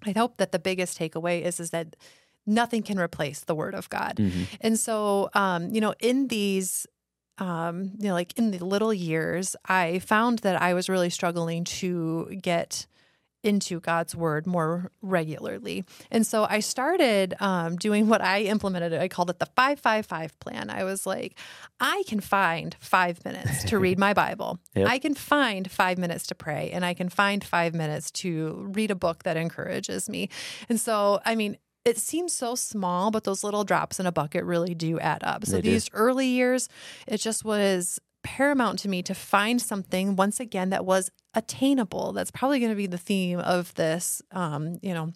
I 0.03 0.11
hope 0.17 0.37
that 0.37 0.51
the 0.51 0.59
biggest 0.59 0.97
takeaway 0.97 1.41
is 1.43 1.59
is 1.59 1.69
that 1.69 1.95
nothing 2.47 2.81
can 2.81 2.97
replace 2.99 3.41
the 3.41 3.55
Word 3.55 3.75
of 3.75 3.87
God. 3.89 4.15
Mhm. 4.17 4.47
And 4.61 4.79
so, 4.79 5.29
um, 5.35 5.69
you 5.73 5.81
know, 5.81 5.93
in 5.99 6.27
these, 6.29 6.87
um, 7.37 7.91
you 7.99 8.07
know, 8.07 8.13
like 8.13 8.37
in 8.37 8.49
the 8.51 8.59
little 8.65 8.93
years, 8.93 9.55
I 9.65 9.99
found 9.99 10.39
that 10.39 10.59
I 10.61 10.73
was 10.73 10.89
really 10.89 11.09
struggling 11.11 11.63
to 11.65 12.35
get 12.41 12.87
into 13.45 13.79
God's 13.79 14.15
word 14.15 14.47
more 14.47 14.91
regularly. 15.01 15.85
And 16.11 16.25
so 16.25 16.45
I 16.49 16.59
started 16.59 17.35
um, 17.39 17.75
doing 17.77 18.09
what 18.09 18.21
I 18.21 18.41
implemented. 18.41 18.93
I 18.93 19.07
called 19.07 19.29
it 19.29 19.39
the 19.39 19.45
555 19.45 20.39
plan. 20.39 20.69
I 20.69 20.83
was 20.83 21.05
like, 21.05 21.37
I 21.79 22.03
can 22.07 22.19
find 22.19 22.75
five 22.79 23.23
minutes 23.23 23.63
to 23.65 23.77
read 23.79 23.99
my 23.99 24.13
Bible. 24.13 24.59
Yep. 24.75 24.89
I 24.89 24.99
can 24.99 25.13
find 25.15 25.71
five 25.71 25.97
minutes 25.97 26.27
to 26.27 26.35
pray, 26.35 26.69
and 26.71 26.83
I 26.83 26.93
can 26.93 27.07
find 27.07 27.41
five 27.43 27.73
minutes 27.73 28.11
to 28.11 28.67
read 28.73 28.91
a 28.91 28.95
book 28.95 29.23
that 29.23 29.37
encourages 29.37 30.09
me. 30.09 30.27
And 30.67 30.81
so, 30.81 31.21
I 31.23 31.35
mean, 31.35 31.57
it 31.85 31.97
seems 31.97 32.33
so 32.33 32.55
small, 32.55 33.09
but 33.11 33.23
those 33.23 33.41
little 33.43 33.63
drops 33.63 33.99
in 33.99 34.05
a 34.05 34.11
bucket 34.11 34.43
really 34.43 34.73
do 34.75 34.99
add 34.99 35.23
up. 35.23 35.45
So 35.45 35.57
They 35.57 35.61
do. 35.61 35.71
these 35.71 35.89
early 35.93 36.27
years, 36.27 36.67
it 37.07 37.19
just 37.21 37.45
was 37.45 37.99
paramount 38.23 38.79
to 38.79 38.89
me 38.89 39.03
to 39.03 39.13
find 39.13 39.61
something 39.61 40.15
once 40.15 40.39
again 40.39 40.71
that 40.71 40.83
was 40.83 41.09
attainable. 41.35 42.13
That's 42.13 42.31
probably 42.31 42.59
going 42.59 42.71
to 42.71 42.75
be 42.75 42.87
the 42.87 42.97
theme 42.97 43.39
of 43.39 43.73
this, 43.75 44.21
um, 44.31 44.77
you 44.81 44.93
know, 44.93 45.13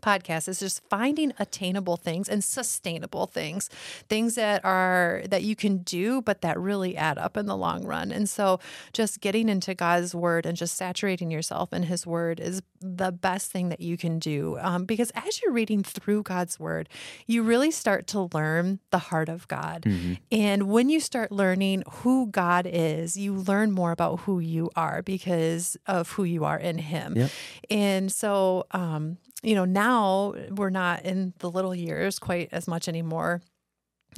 podcast 0.00 0.48
is 0.48 0.60
just 0.60 0.80
finding 0.88 1.32
attainable 1.38 1.96
things 1.96 2.28
and 2.28 2.44
sustainable 2.44 3.26
things 3.26 3.68
things 4.08 4.36
that 4.36 4.64
are 4.64 5.22
that 5.28 5.42
you 5.42 5.56
can 5.56 5.78
do 5.78 6.22
but 6.22 6.40
that 6.42 6.58
really 6.58 6.96
add 6.96 7.18
up 7.18 7.36
in 7.36 7.46
the 7.46 7.56
long 7.56 7.84
run 7.84 8.12
and 8.12 8.28
so 8.28 8.60
just 8.92 9.20
getting 9.20 9.48
into 9.48 9.74
god's 9.74 10.14
word 10.14 10.46
and 10.46 10.56
just 10.56 10.76
saturating 10.76 11.30
yourself 11.30 11.72
in 11.72 11.82
his 11.84 12.06
word 12.06 12.38
is 12.38 12.62
the 12.80 13.10
best 13.10 13.50
thing 13.50 13.68
that 13.68 13.80
you 13.80 13.96
can 13.96 14.18
do 14.18 14.56
um, 14.60 14.84
because 14.84 15.10
as 15.16 15.42
you're 15.42 15.52
reading 15.52 15.82
through 15.82 16.22
god's 16.22 16.58
word 16.60 16.88
you 17.26 17.42
really 17.42 17.70
start 17.70 18.06
to 18.06 18.28
learn 18.32 18.78
the 18.90 18.98
heart 18.98 19.28
of 19.28 19.48
god 19.48 19.82
Mhm. 19.82 20.18
and 20.30 20.62
when 20.70 20.88
you 20.88 21.00
start 21.00 21.32
learning 21.32 21.82
who 21.90 22.26
God 22.30 22.66
is, 22.70 23.16
you 23.16 23.34
learn 23.34 23.72
more 23.72 23.90
about 23.92 24.20
who 24.20 24.38
you 24.40 24.70
are 24.76 25.02
because 25.02 25.76
of 25.86 26.12
who 26.12 26.24
you 26.24 26.44
are 26.44 26.58
in 26.58 26.78
Him. 26.78 27.14
Yep. 27.16 27.30
And 27.70 28.12
so, 28.12 28.66
um, 28.72 29.16
you 29.42 29.54
know, 29.54 29.64
now 29.64 30.34
we're 30.50 30.70
not 30.70 31.04
in 31.04 31.32
the 31.38 31.50
little 31.50 31.74
years 31.74 32.18
quite 32.18 32.48
as 32.52 32.68
much 32.68 32.88
anymore. 32.88 33.40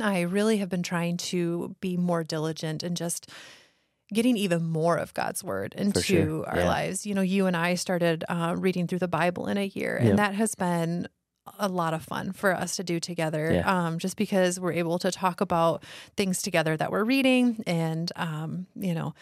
I 0.00 0.23
really 0.23 0.57
have 0.59 0.69
been 0.69 0.83
trying 0.83 1.19
to 1.19 1.76
be 1.81 1.97
more 1.97 2.25
diligent 2.25 2.83
and 2.83 2.97
just 2.97 3.29
getting 4.12 4.37
even 4.37 4.62
more 4.64 4.97
of 4.97 5.14
God's 5.14 5.43
word 5.45 5.75
into 5.76 6.00
sure. 6.02 6.47
our 6.49 6.59
Yeah. 6.59 6.69
lives. 6.69 7.07
You 7.07 7.14
know, 7.14 7.21
you 7.23 7.47
and 7.47 7.57
I 7.57 7.75
started 7.76 8.25
uh, 8.29 8.55
reading 8.59 8.87
through 8.87 8.99
the 9.00 9.09
Bible 9.09 9.47
in 9.47 9.57
a 9.59 9.67
year, 9.67 9.97
and 9.97 10.19
that 10.19 10.35
has 10.35 10.55
been 10.55 11.09
a 11.59 11.69
lot 11.69 11.93
of 11.93 12.02
fun 12.02 12.33
for 12.33 12.55
us 12.55 12.76
to 12.76 12.85
do 12.85 13.00
together 13.00 13.50
Yeah. 13.52 13.87
um, 13.87 13.99
just 13.99 14.17
because 14.17 14.61
we're 14.61 14.73
able 14.73 14.99
to 15.00 15.11
talk 15.11 15.41
about 15.41 15.83
things 16.17 16.41
together 16.41 16.76
that 16.76 16.91
we're 16.93 17.05
reading 17.05 17.62
and 17.67 18.12
um, 18.17 18.67
you 18.76 18.95
know 18.95 19.12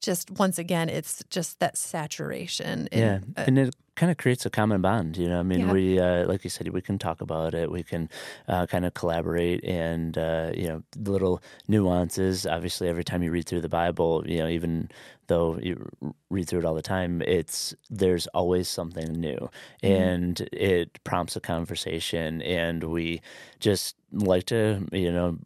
just 0.00 0.30
once 0.30 0.58
again, 0.58 0.88
it's 0.88 1.22
just 1.30 1.58
that 1.60 1.76
saturation. 1.76 2.88
in- 2.92 2.98
yeah, 2.98 3.18
uh, 3.36 3.44
and 3.46 3.58
it 3.58 3.74
kind 3.96 4.10
of 4.10 4.16
creates 4.16 4.46
a 4.46 4.50
common 4.50 4.80
bond. 4.80 5.16
You 5.16 5.28
know, 5.28 5.40
I 5.40 5.42
mean, 5.42 5.60
Yeah. 5.60 5.72
we 5.72 5.98
uh, 6.00 6.26
like 6.26 6.42
you 6.44 6.50
said, 6.50 6.68
we 6.68 6.80
can 6.80 6.98
talk 6.98 7.20
about 7.20 7.54
it. 7.54 7.70
We 7.70 7.82
can 7.82 8.08
uh, 8.48 8.66
kind 8.66 8.84
of 8.86 8.94
collaborate, 8.94 9.62
and 9.64 10.16
uh, 10.16 10.52
you 10.54 10.68
know, 10.68 10.82
little 10.96 11.42
nuances. 11.68 12.46
Obviously, 12.46 12.88
every 12.88 13.04
time 13.04 13.22
you 13.22 13.30
read 13.30 13.46
through 13.46 13.60
the 13.60 13.68
Bible, 13.68 14.24
you 14.26 14.38
know, 14.38 14.48
even 14.48 14.88
though 15.26 15.58
you 15.62 15.88
read 16.30 16.48
through 16.48 16.60
it 16.60 16.64
all 16.64 16.74
the 16.74 16.82
time, 16.82 17.22
it's 17.22 17.74
there's 17.90 18.26
always 18.28 18.68
something 18.68 19.12
new, 19.12 19.50
and 19.82 20.40
it 20.52 20.98
prompts 21.04 21.36
a 21.36 21.40
conversation, 21.40 22.42
and 22.42 22.84
we 22.84 23.20
just 23.60 23.96
like 24.12 24.46
to, 24.46 24.86
you 24.92 25.12
know. 25.12 25.38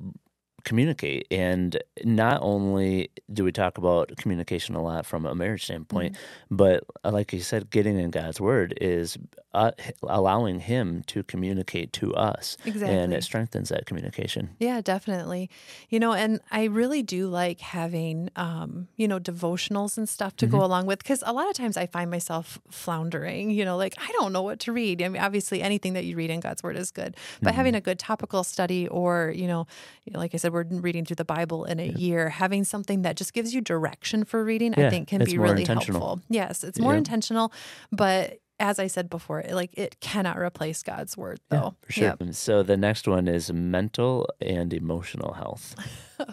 Communicate, 0.65 1.27
and 1.31 1.77
not 2.05 2.41
only 2.43 3.11
do 3.33 3.45
we 3.45 3.53
talk 3.53 3.77
about 3.79 4.17
communication 4.17 4.75
a 4.75 4.83
lot 4.83 5.05
from 5.07 5.27
a 5.27 5.35
marriage 5.35 5.65
standpoint, 5.65 6.17
but 6.51 6.85
uh, 7.05 7.11
like 7.13 7.33
you 7.35 7.41
said, 7.41 7.69
getting 7.71 7.99
in 7.99 8.11
God's 8.11 8.41
word 8.41 8.77
is 8.81 9.19
uh, 9.53 9.73
allowing 10.03 10.61
Him 10.61 11.03
to 11.09 11.23
communicate 11.23 11.93
to 11.95 12.15
us, 12.15 12.57
and 12.65 13.13
it 13.13 13.23
strengthens 13.25 13.69
that 13.69 13.85
communication. 13.87 14.51
Yeah, 14.59 14.81
definitely. 14.81 15.51
You 15.91 16.01
know, 16.01 16.13
and 16.15 16.41
I 16.51 16.65
really 16.65 17.03
do 17.03 17.27
like 17.29 17.61
having, 17.61 18.31
um, 18.35 18.89
you 18.97 19.07
know, 19.07 19.21
devotionals 19.21 19.99
and 19.99 20.09
stuff 20.09 20.35
to 20.37 20.47
Mm-hmm. 20.47 20.57
go 20.57 20.65
along 20.65 20.87
with 20.87 20.99
because 20.99 21.23
a 21.27 21.33
lot 21.33 21.49
of 21.49 21.55
times 21.55 21.77
I 21.77 21.87
find 21.87 22.11
myself 22.11 22.59
floundering, 22.71 23.51
you 23.51 23.65
know, 23.65 23.77
like 23.77 23.95
I 23.99 24.11
don't 24.13 24.33
know 24.33 24.43
what 24.43 24.61
to 24.61 24.73
read. 24.73 25.03
I 25.03 25.09
mean, 25.09 25.21
obviously 25.23 25.61
anything 25.63 25.93
that 25.93 26.05
you 26.05 26.17
read 26.17 26.31
in 26.31 26.41
God's 26.41 26.63
word 26.63 26.77
is 26.77 26.91
good, 26.91 27.17
but 27.43 27.51
Mm-hmm. 27.51 27.57
having 27.57 27.75
a 27.75 27.81
good 27.81 27.99
topical 27.99 28.45
study 28.45 28.89
or, 28.89 29.31
you 29.35 29.47
know, 29.47 29.67
like 30.13 30.35
I 30.35 30.39
said, 30.39 30.53
we're 30.55 30.65
reading 30.65 31.05
through 31.05 31.17
the 31.17 31.25
Bible 31.25 31.65
in 31.67 31.79
a 31.81 31.87
year, 31.89 32.31
having 32.31 32.65
something 32.65 33.03
that 33.03 33.17
just 33.17 33.35
gives 33.35 33.53
you 33.55 33.61
direction 33.61 34.25
for 34.25 34.43
reading, 34.45 34.73
Yeah, 34.77 34.87
I 34.87 34.91
think 34.91 35.09
can 35.09 35.23
be 35.25 35.37
really 35.37 35.65
helpful. 35.67 36.21
Yes, 36.31 36.65
it's 36.65 36.79
more 36.79 36.93
Yeah. 36.93 36.99
intentional, 36.99 37.53
but 37.93 38.39
as 38.61 38.79
I 38.79 38.87
said 38.87 39.11
before, 39.11 39.41
it, 39.41 39.53
like 39.53 39.71
it 39.77 39.99
cannot 40.01 40.39
replace 40.39 40.83
God's 40.85 41.17
word 41.17 41.41
though. 41.51 41.75
For 41.83 41.93
sure. 41.93 42.05
Yep. 42.21 42.35
So 42.35 42.63
the 42.63 42.77
next 42.77 43.09
one 43.09 43.27
is 43.27 43.53
mental 43.53 44.29
and 44.41 44.73
emotional 44.73 45.33
health. 45.35 45.75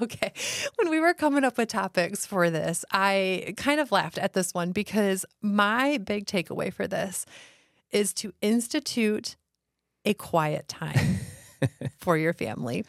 Okay. 0.03 0.31
When 0.77 0.91
we 0.91 0.99
were 0.99 1.15
coming 1.15 1.43
up 1.43 1.57
with 1.57 1.67
topics 1.69 2.23
for 2.25 2.51
this, 2.51 2.85
I 2.91 3.55
kind 3.57 3.79
of 3.79 3.91
laughed 3.91 4.19
at 4.19 4.33
this 4.33 4.53
one 4.53 4.71
because 4.73 5.25
my 5.41 5.97
big 5.97 6.27
takeaway 6.27 6.71
for 6.71 6.85
this 6.87 7.25
is 7.91 8.13
to 8.13 8.31
institute 8.41 9.35
a 10.05 10.13
quiet 10.13 10.67
time 10.67 11.17
for 11.99 12.15
your 12.15 12.31
family. 12.31 12.85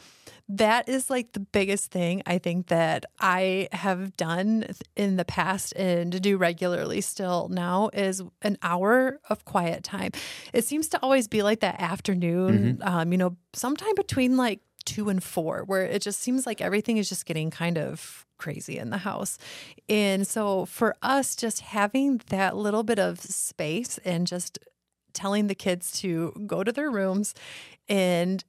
That 0.57 0.87
is 0.87 1.09
like 1.09 1.33
the 1.33 1.41
biggest 1.41 1.91
thing 1.91 2.23
I 2.27 2.37
think 2.37 2.67
that 2.67 3.07
I 3.19 3.69
have 3.73 4.19
done 4.19 4.67
in 4.95 5.17
the 5.17 5.25
past 5.25 5.73
and 5.77 6.21
do 6.21 6.37
regularly 6.37 7.01
still 7.01 7.49
now 7.49 7.89
is 7.95 8.23
an 8.43 8.59
hour 8.63 9.19
of 9.31 9.47
quiet 9.47 9.83
time. 9.83 10.11
It 10.53 10.67
seems 10.67 10.89
to 10.89 10.99
always 11.03 11.27
be 11.27 11.43
like 11.43 11.61
that 11.61 11.81
afternoon, 11.81 12.81
um, 12.83 13.13
you 13.13 13.19
know, 13.19 13.37
sometime 13.55 13.95
between 13.97 14.37
like 14.37 14.61
two 14.85 15.09
and 15.09 15.23
four, 15.25 15.65
where 15.65 15.87
it 15.87 16.03
just 16.03 16.21
seems 16.21 16.45
like 16.45 16.61
everything 16.61 16.99
is 16.99 17.09
just 17.09 17.25
getting 17.25 17.51
kind 17.51 17.79
of 17.79 18.27
crazy 18.37 18.77
in 18.77 18.91
the 18.91 18.99
house. 18.99 19.39
And 19.89 20.27
so 20.27 20.67
for 20.67 20.97
us, 21.01 21.35
just 21.35 21.61
having 21.61 22.21
that 22.29 22.59
little 22.59 22.83
bit 22.83 22.99
of 22.99 23.21
space 23.21 23.99
and 24.05 24.27
just 24.27 24.59
telling 25.15 25.47
the 25.47 25.55
kids 25.55 25.93
to 26.01 26.33
go 26.47 26.63
to 26.63 26.73
their 26.73 26.91
rooms 26.91 27.35
and 27.89 28.45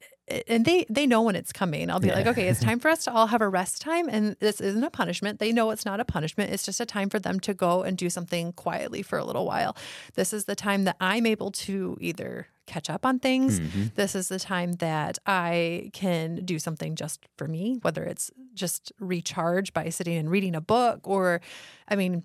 and 0.48 0.65
they 0.65 0.86
they 0.89 1.06
know 1.06 1.22
when 1.22 1.36
it's 1.36 1.51
coming. 1.51 1.89
I'll 1.89 2.00
be 2.00 2.12
like, 2.12 2.27
okay, 2.27 2.48
it's 2.48 2.60
time 2.63 2.80
for 2.80 2.89
us 2.89 3.03
to 3.06 3.13
all 3.13 3.27
have 3.27 3.42
a 3.42 3.50
rest 3.50 3.82
time, 3.82 4.08
and 4.10 4.36
this 4.39 4.62
isn't 4.62 4.84
a 4.84 4.89
punishment. 4.89 5.39
They 5.39 5.51
know 5.51 5.72
it's 5.72 5.86
not 5.86 6.00
a 6.00 6.06
punishment. 6.06 6.51
It's 6.51 6.65
just 6.65 6.80
a 6.80 6.86
time 6.86 7.10
for 7.10 7.20
them 7.20 7.39
to 7.42 7.53
go 7.53 7.84
and 7.84 7.98
do 7.98 8.10
something 8.10 8.53
quietly 8.53 9.01
for 9.01 9.18
a 9.18 9.25
little 9.25 9.46
while. 9.46 9.75
This 10.15 10.34
is 10.34 10.46
the 10.46 10.56
time 10.56 10.86
that 10.86 10.96
I'm 11.00 11.25
able 11.25 11.51
to 11.51 11.98
either 12.00 12.48
catch 12.65 12.89
up 12.89 13.06
on 13.06 13.20
things. 13.20 13.60
Mm-hmm. 13.60 13.88
This 13.96 14.15
is 14.15 14.30
the 14.30 14.39
time 14.39 14.74
that 14.74 15.18
I 15.25 15.89
can 15.94 16.46
do 16.46 16.60
something 16.60 16.96
just 16.96 17.25
for 17.38 17.48
me, 17.48 17.80
whether 17.82 18.03
it's 18.03 18.32
just 18.53 18.94
recharge 19.00 19.74
by 19.74 19.89
sitting 19.89 20.15
and 20.18 20.32
reading 20.32 20.56
a 20.56 20.62
book, 20.62 21.01
or, 21.03 21.42
I 21.88 21.96
mean, 21.96 22.24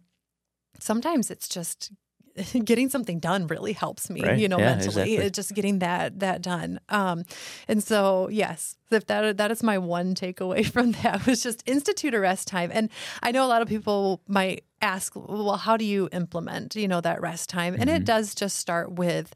sometimes 0.78 1.30
it's 1.30 1.48
just 1.48 1.90
getting 2.64 2.88
something 2.88 3.18
done 3.18 3.46
really 3.46 3.72
helps 3.72 4.08
me 4.10 4.22
Right. 4.22 4.38
you 4.38 4.48
know 4.48 4.58
Yeah, 4.58 4.76
mentally 4.76 5.12
exactly. 5.14 5.30
Just 5.30 5.54
getting 5.54 5.78
that 5.80 6.20
that 6.20 6.42
done 6.42 6.80
um 6.88 7.24
and 7.68 7.82
so 7.82 8.28
yes 8.30 8.76
if 8.90 9.06
that 9.06 9.36
that 9.36 9.50
is 9.50 9.62
my 9.62 9.78
one 9.78 10.14
takeaway 10.14 10.64
from 10.74 10.92
that 11.02 11.26
was 11.26 11.42
just 11.42 11.62
institute 11.66 12.14
a 12.14 12.20
rest 12.20 12.48
time 12.48 12.70
and 12.72 12.90
i 13.22 13.30
know 13.32 13.44
a 13.44 13.50
lot 13.54 13.62
of 13.62 13.68
people 13.68 14.20
might 14.26 14.64
ask 14.80 15.12
well 15.16 15.56
how 15.56 15.76
do 15.76 15.84
you 15.84 16.08
implement 16.12 16.76
you 16.76 16.88
know 16.88 17.00
that 17.00 17.20
rest 17.20 17.48
time 17.50 17.74
and 17.74 17.88
Mm-hmm. 17.88 17.96
it 17.96 18.04
does 18.04 18.34
just 18.34 18.56
start 18.58 18.92
with 18.92 19.34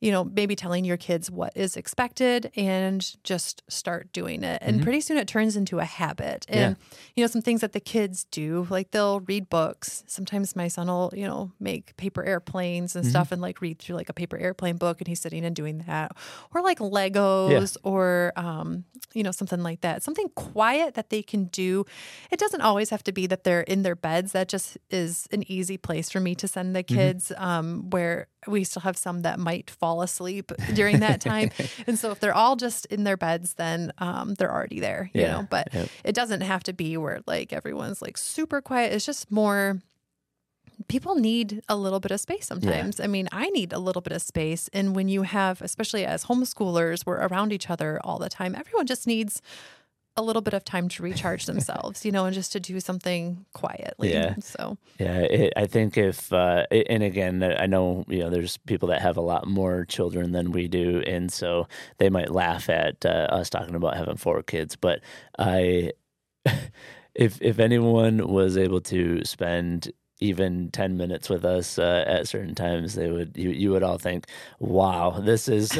you 0.00 0.10
know, 0.12 0.24
maybe 0.24 0.54
telling 0.54 0.84
your 0.84 0.98
kids 0.98 1.30
what 1.30 1.56
is 1.56 1.74
expected 1.74 2.50
and 2.54 3.16
just 3.24 3.62
start 3.68 4.12
doing 4.12 4.44
it. 4.44 4.58
And 4.60 4.82
pretty 4.82 5.00
soon 5.00 5.16
it 5.16 5.26
turns 5.26 5.56
into 5.56 5.78
a 5.78 5.86
habit. 5.86 6.44
And, 6.48 6.76
you 7.14 7.24
know, 7.24 7.28
some 7.28 7.40
things 7.40 7.62
that 7.62 7.72
the 7.72 7.80
kids 7.80 8.24
do, 8.30 8.66
like 8.68 8.90
they'll 8.90 9.20
read 9.20 9.48
books. 9.48 10.04
Sometimes 10.06 10.54
my 10.54 10.68
son 10.68 10.88
will, 10.88 11.12
you 11.16 11.26
know, 11.26 11.50
make 11.58 11.96
paper 11.96 12.22
airplanes 12.22 12.94
and 12.94 13.06
stuff 13.10 13.32
and 13.32 13.40
like 13.40 13.62
read 13.62 13.78
through 13.78 13.96
like 13.96 14.10
a 14.10 14.12
paper 14.12 14.36
airplane 14.36 14.76
book 14.76 15.00
and 15.00 15.08
he's 15.08 15.20
sitting 15.20 15.46
and 15.46 15.56
doing 15.56 15.82
that. 15.86 16.12
Or 16.54 16.60
like 16.60 16.78
Legos 16.78 17.78
or, 17.82 18.34
um, 18.36 18.84
you 19.14 19.22
know, 19.22 19.30
something 19.30 19.62
like 19.62 19.80
that. 19.80 20.02
Something 20.02 20.28
quiet 20.34 20.92
that 20.94 21.08
they 21.08 21.22
can 21.22 21.46
do. 21.46 21.86
It 22.30 22.38
doesn't 22.38 22.60
always 22.60 22.90
have 22.90 23.02
to 23.04 23.12
be 23.12 23.26
that 23.28 23.44
they're 23.44 23.62
in 23.62 23.80
their 23.82 23.96
beds. 23.96 24.32
That 24.32 24.48
just 24.48 24.76
is 24.90 25.26
an 25.32 25.50
easy 25.50 25.78
place 25.78 26.10
for 26.10 26.20
me 26.20 26.34
to 26.34 26.46
send 26.46 26.76
the 26.76 26.82
kids 26.82 27.32
um, 27.38 27.88
where 27.88 28.26
we 28.46 28.62
still 28.62 28.82
have 28.82 28.96
some 28.96 29.22
that 29.22 29.38
might 29.38 29.70
fall 29.70 29.85
asleep 30.02 30.52
during 30.74 31.00
that 31.00 31.20
time. 31.20 31.50
and 31.86 31.98
so 31.98 32.10
if 32.10 32.20
they're 32.20 32.34
all 32.34 32.56
just 32.56 32.86
in 32.86 33.04
their 33.04 33.16
beds, 33.16 33.54
then 33.54 33.92
um, 33.98 34.34
they're 34.34 34.52
already 34.52 34.80
there, 34.80 35.10
you 35.14 35.22
Yeah, 35.22 35.32
know, 35.32 35.46
but 35.48 35.68
yep. 35.72 35.88
it 36.04 36.14
doesn't 36.14 36.42
have 36.42 36.62
to 36.64 36.72
be 36.72 36.96
where 36.96 37.20
like 37.26 37.52
everyone's 37.52 38.02
like 38.02 38.16
super 38.18 38.60
quiet. 38.60 38.92
It's 38.92 39.06
just 39.06 39.30
more 39.30 39.80
people 40.88 41.14
need 41.16 41.62
a 41.68 41.76
little 41.76 42.00
bit 42.00 42.10
of 42.10 42.20
space 42.20 42.46
sometimes. 42.46 43.00
I 43.00 43.06
mean, 43.06 43.28
I 43.32 43.48
need 43.50 43.72
a 43.72 43.78
little 43.78 44.02
bit 44.02 44.12
of 44.12 44.20
space. 44.22 44.68
And 44.72 44.94
when 44.94 45.08
you 45.08 45.22
have, 45.22 45.62
especially 45.62 46.04
as 46.04 46.24
homeschoolers, 46.26 47.06
we're 47.06 47.16
around 47.26 47.52
each 47.52 47.70
other 47.70 47.98
all 48.04 48.18
the 48.18 48.28
time, 48.28 48.54
everyone 48.54 48.86
just 48.86 49.06
needs 49.06 49.40
a 50.16 50.22
little 50.22 50.42
bit 50.42 50.54
of 50.54 50.64
time 50.64 50.88
to 50.88 51.02
recharge 51.02 51.46
themselves, 51.46 52.04
you 52.04 52.12
know, 52.12 52.24
and 52.24 52.34
just 52.34 52.52
to 52.52 52.60
do 52.60 52.80
something 52.80 53.44
quietly. 53.52 54.12
Yeah. 54.12 54.34
So, 54.40 54.78
Yeah, 54.98 55.18
it, 55.20 55.52
I 55.56 55.66
think 55.66 55.96
if 55.98 56.32
uh, 56.32 56.66
and 56.70 57.02
again, 57.02 57.42
I 57.42 57.66
know 57.66 58.04
you 58.08 58.20
know 58.20 58.30
there's 58.30 58.56
people 58.58 58.88
that 58.88 59.02
have 59.02 59.16
a 59.16 59.22
lot 59.22 59.46
more 59.46 59.84
children 59.84 60.32
than 60.32 60.52
we 60.52 60.68
do, 60.68 61.02
and 61.06 61.32
so 61.32 61.68
they 61.98 62.08
might 62.08 62.30
laugh 62.30 62.70
at 62.70 63.04
uh, 63.04 63.28
us 63.30 63.50
talking 63.50 63.74
about 63.74 63.96
having 63.96 64.16
four 64.16 64.42
kids. 64.42 64.76
But 64.76 65.00
I, 65.38 65.92
if 67.14 67.40
if 67.42 67.58
anyone 67.58 68.26
was 68.28 68.56
able 68.56 68.80
to 68.82 69.24
spend 69.24 69.92
even 70.20 70.70
10 70.70 70.96
minutes 70.96 71.28
with 71.28 71.44
us 71.44 71.78
uh, 71.78 72.04
at 72.06 72.26
certain 72.26 72.54
times 72.54 72.94
they 72.94 73.10
would 73.10 73.32
you, 73.36 73.50
you 73.50 73.70
would 73.70 73.82
all 73.82 73.98
think 73.98 74.26
wow 74.60 75.10
this 75.10 75.48
is 75.48 75.68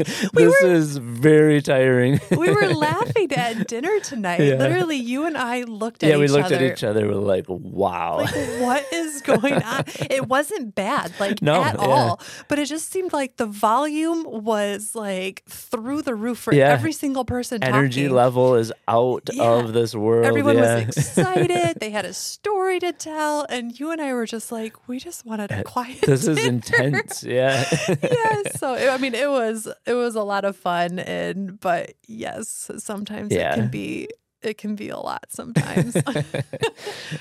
this 0.32 0.62
is 0.62 0.96
very 0.96 1.60
tiring 1.60 2.18
we 2.30 2.50
were 2.50 2.68
laughing 2.74 3.30
at 3.32 3.66
dinner 3.68 4.00
tonight. 4.00 4.40
Yeah. 4.40 4.54
Literally, 4.54 4.96
you 4.96 5.26
and 5.26 5.36
I 5.36 5.62
looked 5.62 6.02
at 6.02 6.08
yeah 6.10 6.16
we 6.16 6.26
looked 6.28 6.46
other. 6.46 6.56
at 6.56 6.62
each 6.62 6.82
other 6.84 7.06
we're 7.06 7.14
like 7.14 7.44
wow 7.48 8.18
Like, 8.18 8.34
what 8.60 8.86
is 8.92 9.20
going 9.22 9.54
on? 9.62 9.84
It 10.10 10.26
wasn't 10.28 10.74
bad, 10.74 11.12
like 11.20 11.42
No, 11.42 11.62
at 11.62 11.74
yeah. 11.78 11.84
all. 11.86 12.20
But 12.48 12.58
it 12.58 12.66
just 12.66 12.90
seemed 12.90 13.12
like 13.12 13.36
the 13.36 13.46
volume 13.46 14.24
was 14.24 14.94
like 14.94 15.42
through 15.48 16.02
the 16.02 16.14
roof 16.14 16.38
for 16.38 16.54
Yeah. 16.54 16.68
every 16.70 16.92
single 16.92 17.24
person. 17.24 17.62
energy 17.62 18.04
talking. 18.04 18.16
level 18.16 18.54
is 18.54 18.72
out 18.88 19.28
of 19.38 19.72
this 19.74 19.94
world 19.94 20.24
Everyone 20.26 20.56
was 20.56 20.82
excited. 20.96 21.76
they 21.80 21.90
had 21.90 22.04
a 22.06 22.14
story 22.14 22.59
to 22.78 22.92
tell, 22.92 23.44
and 23.48 23.78
you 23.80 23.90
and 23.90 24.00
I 24.00 24.12
were 24.14 24.26
just 24.26 24.52
like, 24.52 24.86
we 24.88 24.98
just 25.00 25.26
wanted 25.26 25.50
a 25.50 25.64
quiet. 25.64 26.00
this 26.02 26.28
is 26.28 26.38
intense 26.46 27.22
yeah 27.24 27.64
yes. 28.02 28.58
So 28.60 28.74
I 28.92 28.98
mean, 28.98 29.14
it 29.14 29.28
was 29.28 29.66
it 29.86 29.94
was 29.94 30.14
a 30.14 30.22
lot 30.22 30.44
of 30.44 30.56
fun, 30.56 30.98
and 31.00 31.58
but 31.58 31.94
yes, 32.06 32.70
sometimes 32.78 33.32
Yeah. 33.32 33.52
it 33.52 33.56
can 33.56 33.68
be 33.68 34.08
it 34.42 34.56
can 34.56 34.74
be 34.74 34.88
a 34.88 34.96
lot 34.98 35.26
sometimes. 35.30 35.96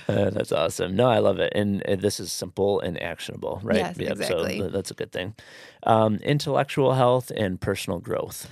Uh, 0.08 0.30
that's 0.32 0.52
awesome. 0.52 0.96
No, 0.96 1.08
I 1.08 1.20
love 1.20 1.40
it. 1.40 1.52
And 1.56 1.84
uh, 1.88 1.96
this 1.96 2.20
is 2.20 2.32
simple 2.32 2.80
and 2.80 3.02
actionable, 3.02 3.60
right? 3.64 3.78
Yes, 3.78 3.98
exactly. 3.98 4.58
So 4.58 4.62
th- 4.64 4.72
that's 4.72 4.92
a 4.92 4.94
good 4.96 5.12
thing. 5.12 5.36
Um, 5.84 6.16
intellectual 6.18 6.94
health 6.94 7.32
and 7.36 7.60
personal 7.62 8.00
growth. 8.00 8.50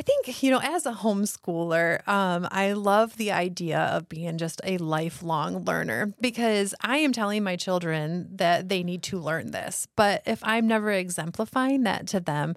I 0.00 0.02
think, 0.02 0.42
you 0.42 0.50
know, 0.50 0.62
as 0.62 0.86
a 0.86 0.92
homeschooler, 0.92 2.08
um, 2.08 2.48
I 2.50 2.72
love 2.72 3.18
the 3.18 3.32
idea 3.32 3.80
of 3.80 4.08
being 4.08 4.38
just 4.38 4.62
a 4.64 4.78
lifelong 4.78 5.66
learner 5.66 6.14
because 6.18 6.74
I 6.80 6.96
am 6.98 7.12
telling 7.12 7.44
my 7.44 7.56
children 7.56 8.30
that 8.36 8.70
they 8.70 8.82
need 8.82 9.02
to 9.04 9.18
learn 9.18 9.50
this. 9.50 9.86
But 9.96 10.22
if 10.24 10.40
I'm 10.42 10.66
never 10.66 10.90
exemplifying 10.90 11.82
that 11.82 12.06
to 12.08 12.20
them, 12.20 12.54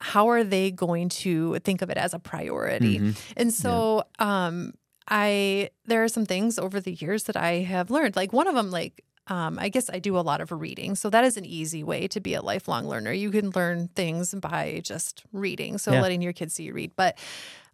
how 0.00 0.30
are 0.30 0.42
they 0.42 0.70
going 0.70 1.10
to 1.10 1.58
think 1.58 1.82
of 1.82 1.90
it 1.90 1.98
as 1.98 2.14
a 2.14 2.18
priority? 2.18 2.98
Mm-hmm. 2.98 3.10
And 3.36 3.52
so, 3.52 4.04
um, 4.18 4.72
I 5.06 5.68
there 5.84 6.02
are 6.02 6.08
some 6.08 6.24
things 6.24 6.58
over 6.58 6.80
the 6.80 6.92
years 6.94 7.24
that 7.24 7.36
I 7.36 7.56
have 7.56 7.90
learned. 7.90 8.16
Like 8.16 8.32
one 8.32 8.46
of 8.46 8.54
them, 8.54 8.70
like 8.70 9.04
um, 9.28 9.58
I 9.58 9.68
guess 9.70 9.88
I 9.90 9.98
do 9.98 10.18
a 10.18 10.20
lot 10.20 10.40
of 10.40 10.52
reading. 10.52 10.94
So 10.94 11.08
that 11.10 11.24
is 11.24 11.36
an 11.36 11.44
easy 11.44 11.82
way 11.82 12.06
to 12.08 12.20
be 12.20 12.34
a 12.34 12.42
lifelong 12.42 12.86
learner. 12.86 13.12
You 13.12 13.30
can 13.30 13.50
learn 13.50 13.88
things 13.94 14.34
by 14.34 14.80
just 14.84 15.22
reading. 15.32 15.78
So 15.78 15.92
Yeah. 15.92 16.00
letting 16.02 16.20
your 16.22 16.32
kids 16.32 16.54
see 16.54 16.64
you 16.64 16.74
read. 16.74 16.92
But 16.96 17.16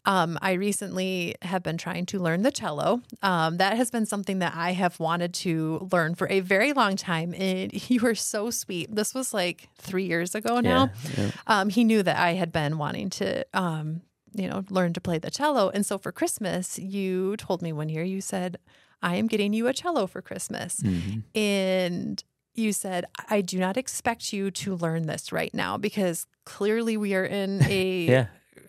um, 0.07 0.39
I 0.41 0.53
recently 0.53 1.35
have 1.43 1.63
been 1.63 1.77
trying 1.77 2.07
to 2.07 2.19
learn 2.19 2.41
the 2.43 2.51
cello. 2.51 3.03
Um, 3.23 3.59
that 3.59 3.77
has 3.77 3.91
been 3.91 4.07
something 4.07 4.39
that 4.39 4.55
I 4.57 4.73
have 4.73 4.99
wanted 4.99 5.35
to 5.35 5.87
learn 5.93 6.15
for 6.15 6.27
a 6.31 6.41
very 6.41 6.73
long 6.73 6.97
time. 6.97 7.35
And 7.35 7.91
you 7.91 8.01
were 8.01 8.15
so 8.15 8.51
sweet. 8.51 8.95
This 8.95 9.13
was 9.15 9.35
like 9.35 9.69
three 9.77 10.05
years 10.05 10.35
ago 10.35 10.61
now. 10.61 10.91
Yeah, 11.17 11.25
yeah. 11.25 11.31
Um, 11.47 11.69
he 11.69 11.85
knew 11.85 12.03
that 12.03 12.17
I 12.17 12.33
had 12.35 12.51
been 12.53 12.79
wanting 12.79 13.11
to, 13.11 13.45
um, 13.53 14.01
you 14.33 14.49
know, 14.49 14.65
learn 14.71 14.93
to 14.95 15.01
play 15.01 15.19
the 15.19 15.31
cello. 15.31 15.69
And 15.69 15.85
so 15.85 15.99
for 15.99 16.13
Christmas, 16.13 16.79
you 16.79 17.37
told 17.37 17.61
me 17.61 17.73
one 17.73 17.89
year, 17.89 18.05
you 18.05 18.21
said, 18.21 18.57
I 19.03 19.17
am 19.17 19.27
getting 19.27 19.53
you 19.53 19.67
a 19.69 19.73
cello 19.73 20.07
for 20.07 20.21
Christmas. 20.23 20.81
Mhm. 20.81 21.23
And 21.35 22.23
you 22.55 22.73
said, 22.73 23.05
I 23.29 23.41
do 23.41 23.59
not 23.59 23.77
expect 23.77 24.33
you 24.33 24.51
to 24.51 24.75
learn 24.75 25.07
this 25.07 25.33
right 25.33 25.55
now 25.55 25.77
because 25.79 26.27
clearly 26.45 26.97
we 26.97 27.15
are 27.15 27.25
in 27.25 27.63
a 27.69 28.07
Yeah. 28.07 28.27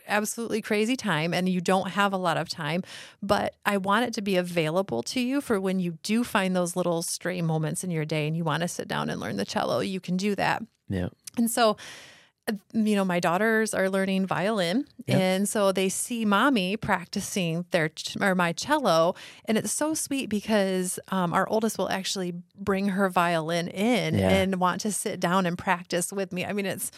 absolutely 0.08 0.62
crazy 0.62 0.96
time 0.96 1.34
and 1.34 1.50
you 1.50 1.60
don't 1.62 1.90
have 1.92 2.14
a 2.14 2.18
lot 2.18 2.38
of 2.38 2.48
time. 2.48 2.84
But 3.22 3.56
I 3.66 3.78
want 3.78 4.06
it 4.06 4.14
to 4.16 4.22
be 4.22 4.36
available 4.38 5.04
to 5.04 5.20
you 5.20 5.42
for 5.42 5.60
when 5.60 5.80
you 5.80 5.98
do 6.04 6.24
find 6.24 6.56
those 6.56 6.76
little 6.76 7.02
stray 7.02 7.42
moments 7.42 7.84
in 7.84 7.92
your 7.92 8.06
day 8.06 8.28
and 8.28 8.38
you 8.38 8.44
want 8.44 8.62
to 8.62 8.68
sit 8.68 8.88
down 8.88 9.10
and 9.10 9.20
learn 9.20 9.38
the 9.38 9.46
cello, 9.46 9.80
you 9.80 10.00
can 10.00 10.16
do 10.16 10.36
that. 10.36 10.64
Yeah. 10.88 11.10
And 11.38 11.50
so, 11.50 11.76
you 12.74 12.96
know, 12.96 13.06
my 13.06 13.20
daughters 13.20 13.74
are 13.74 13.90
learning 13.90 14.26
violin, 14.26 14.86
Yep. 15.08 15.18
and 15.20 15.50
so 15.50 15.72
they 15.72 15.90
see 15.90 16.26
mommy 16.26 16.76
practicing 16.76 17.66
their 17.72 17.90
ch- 17.90 18.18
or 18.20 18.36
my 18.36 18.52
cello, 18.52 19.16
and 19.46 19.58
it's 19.58 19.72
so 19.72 19.94
sweet 19.94 20.28
because 20.30 21.00
um, 21.10 21.34
our 21.34 21.48
oldest 21.50 21.78
will 21.78 21.90
actually 21.90 22.34
bring 22.58 22.90
her 22.90 23.10
violin 23.10 23.68
in 23.68 24.16
Yeah. 24.18 24.30
and 24.30 24.56
want 24.60 24.82
to 24.82 24.92
sit 24.92 25.20
down 25.20 25.46
and 25.46 25.58
practice 25.58 26.12
with 26.12 26.32
me. 26.34 26.44
I 26.46 26.54
mean, 26.54 26.66
it's 26.66 26.92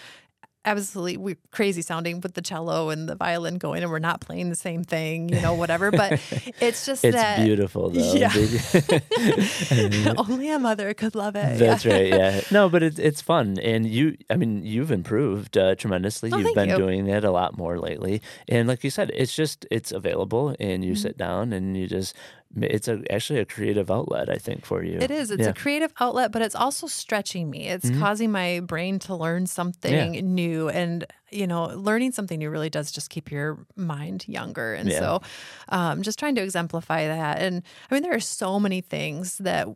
absolutely 0.66 1.36
crazy 1.52 1.82
sounding 1.82 2.22
with 2.22 2.34
the 2.36 2.42
cello 2.42 2.90
and 2.90 3.08
the 3.10 3.16
violin 3.16 3.58
going, 3.58 3.84
and 3.84 3.92
we're 3.92 4.00
not 4.00 4.22
playing 4.22 4.50
the 4.50 4.56
same 4.56 4.84
thing, 4.84 5.30
you 5.30 5.42
know, 5.42 5.54
whatever. 5.54 5.92
But 5.92 6.14
it's 6.62 6.86
just 6.86 7.04
It's 7.06 7.16
that 7.16 7.44
beautiful 7.44 7.90
though. 7.90 8.14
Yeah. 8.14 8.32
Only 10.18 10.50
a 10.50 10.60
mother 10.60 10.94
could 10.94 11.16
love 11.16 11.36
it. 11.36 11.58
That's 11.60 11.86
Yeah. 11.86 11.94
right. 11.94 12.08
Yeah. 12.08 12.42
No, 12.52 12.70
but 12.70 12.84
it's 12.84 13.00
it's 13.00 13.22
fun, 13.22 13.58
and 13.60 13.86
you. 13.86 14.18
I 14.30 14.36
mean, 14.36 14.64
you've 14.66 14.92
improved 14.92 15.58
uh, 15.58 15.76
tremendously. 15.76 16.30
Oh, 16.34 16.38
you've 16.38 16.56
been 16.56 16.70
you. 16.70 16.78
doing 16.78 17.08
it 17.08 17.24
a 17.24 17.32
lot 17.32 17.58
more 17.58 17.78
lately, 17.80 18.22
and 18.48 18.68
like 18.68 18.84
you 18.84 18.90
said, 18.90 19.12
it's 19.14 19.36
just 19.36 19.66
it's 19.72 19.92
available, 19.92 20.56
and 20.60 20.84
you 20.84 20.94
Mm-hmm. 20.94 21.02
sit 21.02 21.18
down 21.18 21.54
and 21.54 21.76
you 21.78 21.88
just. 21.88 22.16
It's 22.56 22.88
a, 22.88 23.02
actually 23.12 23.40
a 23.40 23.46
creative 23.46 23.90
outlet, 23.90 24.30
I 24.30 24.36
think, 24.36 24.64
for 24.66 24.84
you. 24.84 25.00
It 25.00 25.10
is. 25.10 25.32
It's 25.32 25.44
Yeah. 25.44 25.50
a 25.50 25.54
creative 25.54 25.92
outlet, 26.00 26.32
but 26.32 26.42
it's 26.44 26.54
also 26.54 26.86
stretching 26.88 27.50
me. 27.50 27.68
It's 27.68 27.90
causing 28.00 28.32
my 28.32 28.60
brain 28.60 29.00
to 29.00 29.16
learn 29.16 29.48
something 29.48 30.12
new. 30.36 30.70
And, 30.70 31.06
you 31.32 31.48
know, 31.48 31.66
learning 31.66 32.12
something 32.12 32.38
new 32.38 32.50
really 32.52 32.70
does 32.70 32.92
just 32.92 33.10
keep 33.10 33.32
your 33.32 33.66
mind 33.76 34.26
younger. 34.28 34.76
And 34.76 34.90
Yeah. 34.90 35.00
so 35.00 35.22
um, 35.70 36.04
just 36.04 36.20
trying 36.20 36.36
to 36.36 36.44
exemplify 36.44 37.08
that. 37.08 37.40
And 37.40 37.64
I 37.90 37.94
mean, 37.96 38.04
there 38.04 38.14
are 38.14 38.20
so 38.20 38.60
many 38.60 38.82
things 38.82 39.38
that 39.40 39.68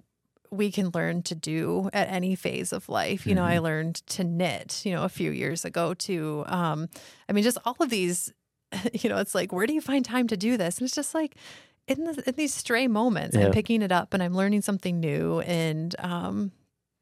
we 0.52 0.72
can 0.72 0.92
learn 0.94 1.24
to 1.24 1.36
do 1.36 1.90
at 1.94 2.08
any 2.10 2.36
phase 2.36 2.72
of 2.72 2.88
life. 2.90 3.26
You 3.28 3.36
know, 3.36 3.44
I 3.44 3.58
learned 3.58 3.96
to 4.08 4.24
knit, 4.24 4.84
you 4.86 4.94
know, 4.94 5.04
a 5.04 5.10
few 5.10 5.32
years 5.32 5.66
ago 5.66 5.94
to, 5.96 6.44
um, 6.48 6.88
I 7.28 7.34
mean, 7.34 7.44
just 7.44 7.58
all 7.66 7.76
of 7.80 7.90
these, 7.90 8.32
you 8.94 9.10
know, 9.10 9.18
it's 9.18 9.34
like, 9.36 9.52
where 9.52 9.66
do 9.66 9.74
you 9.74 9.82
find 9.82 10.06
time 10.06 10.28
to 10.28 10.38
do 10.38 10.58
this? 10.58 10.78
And 10.78 10.86
it's 10.86 10.96
just 10.96 11.14
like, 11.16 11.36
in, 11.88 12.03
the, 12.03 12.24
in 12.27 12.36
these 12.36 12.53
stray 12.53 12.88
moments, 12.88 13.36
Yeah. 13.36 13.46
I'm 13.46 13.51
picking 13.51 13.82
it 13.82 13.91
up 13.91 14.13
and 14.13 14.22
I'm 14.22 14.34
learning 14.36 14.62
something 14.62 15.00
new. 15.00 15.39
And 15.41 15.96
um, 16.00 16.51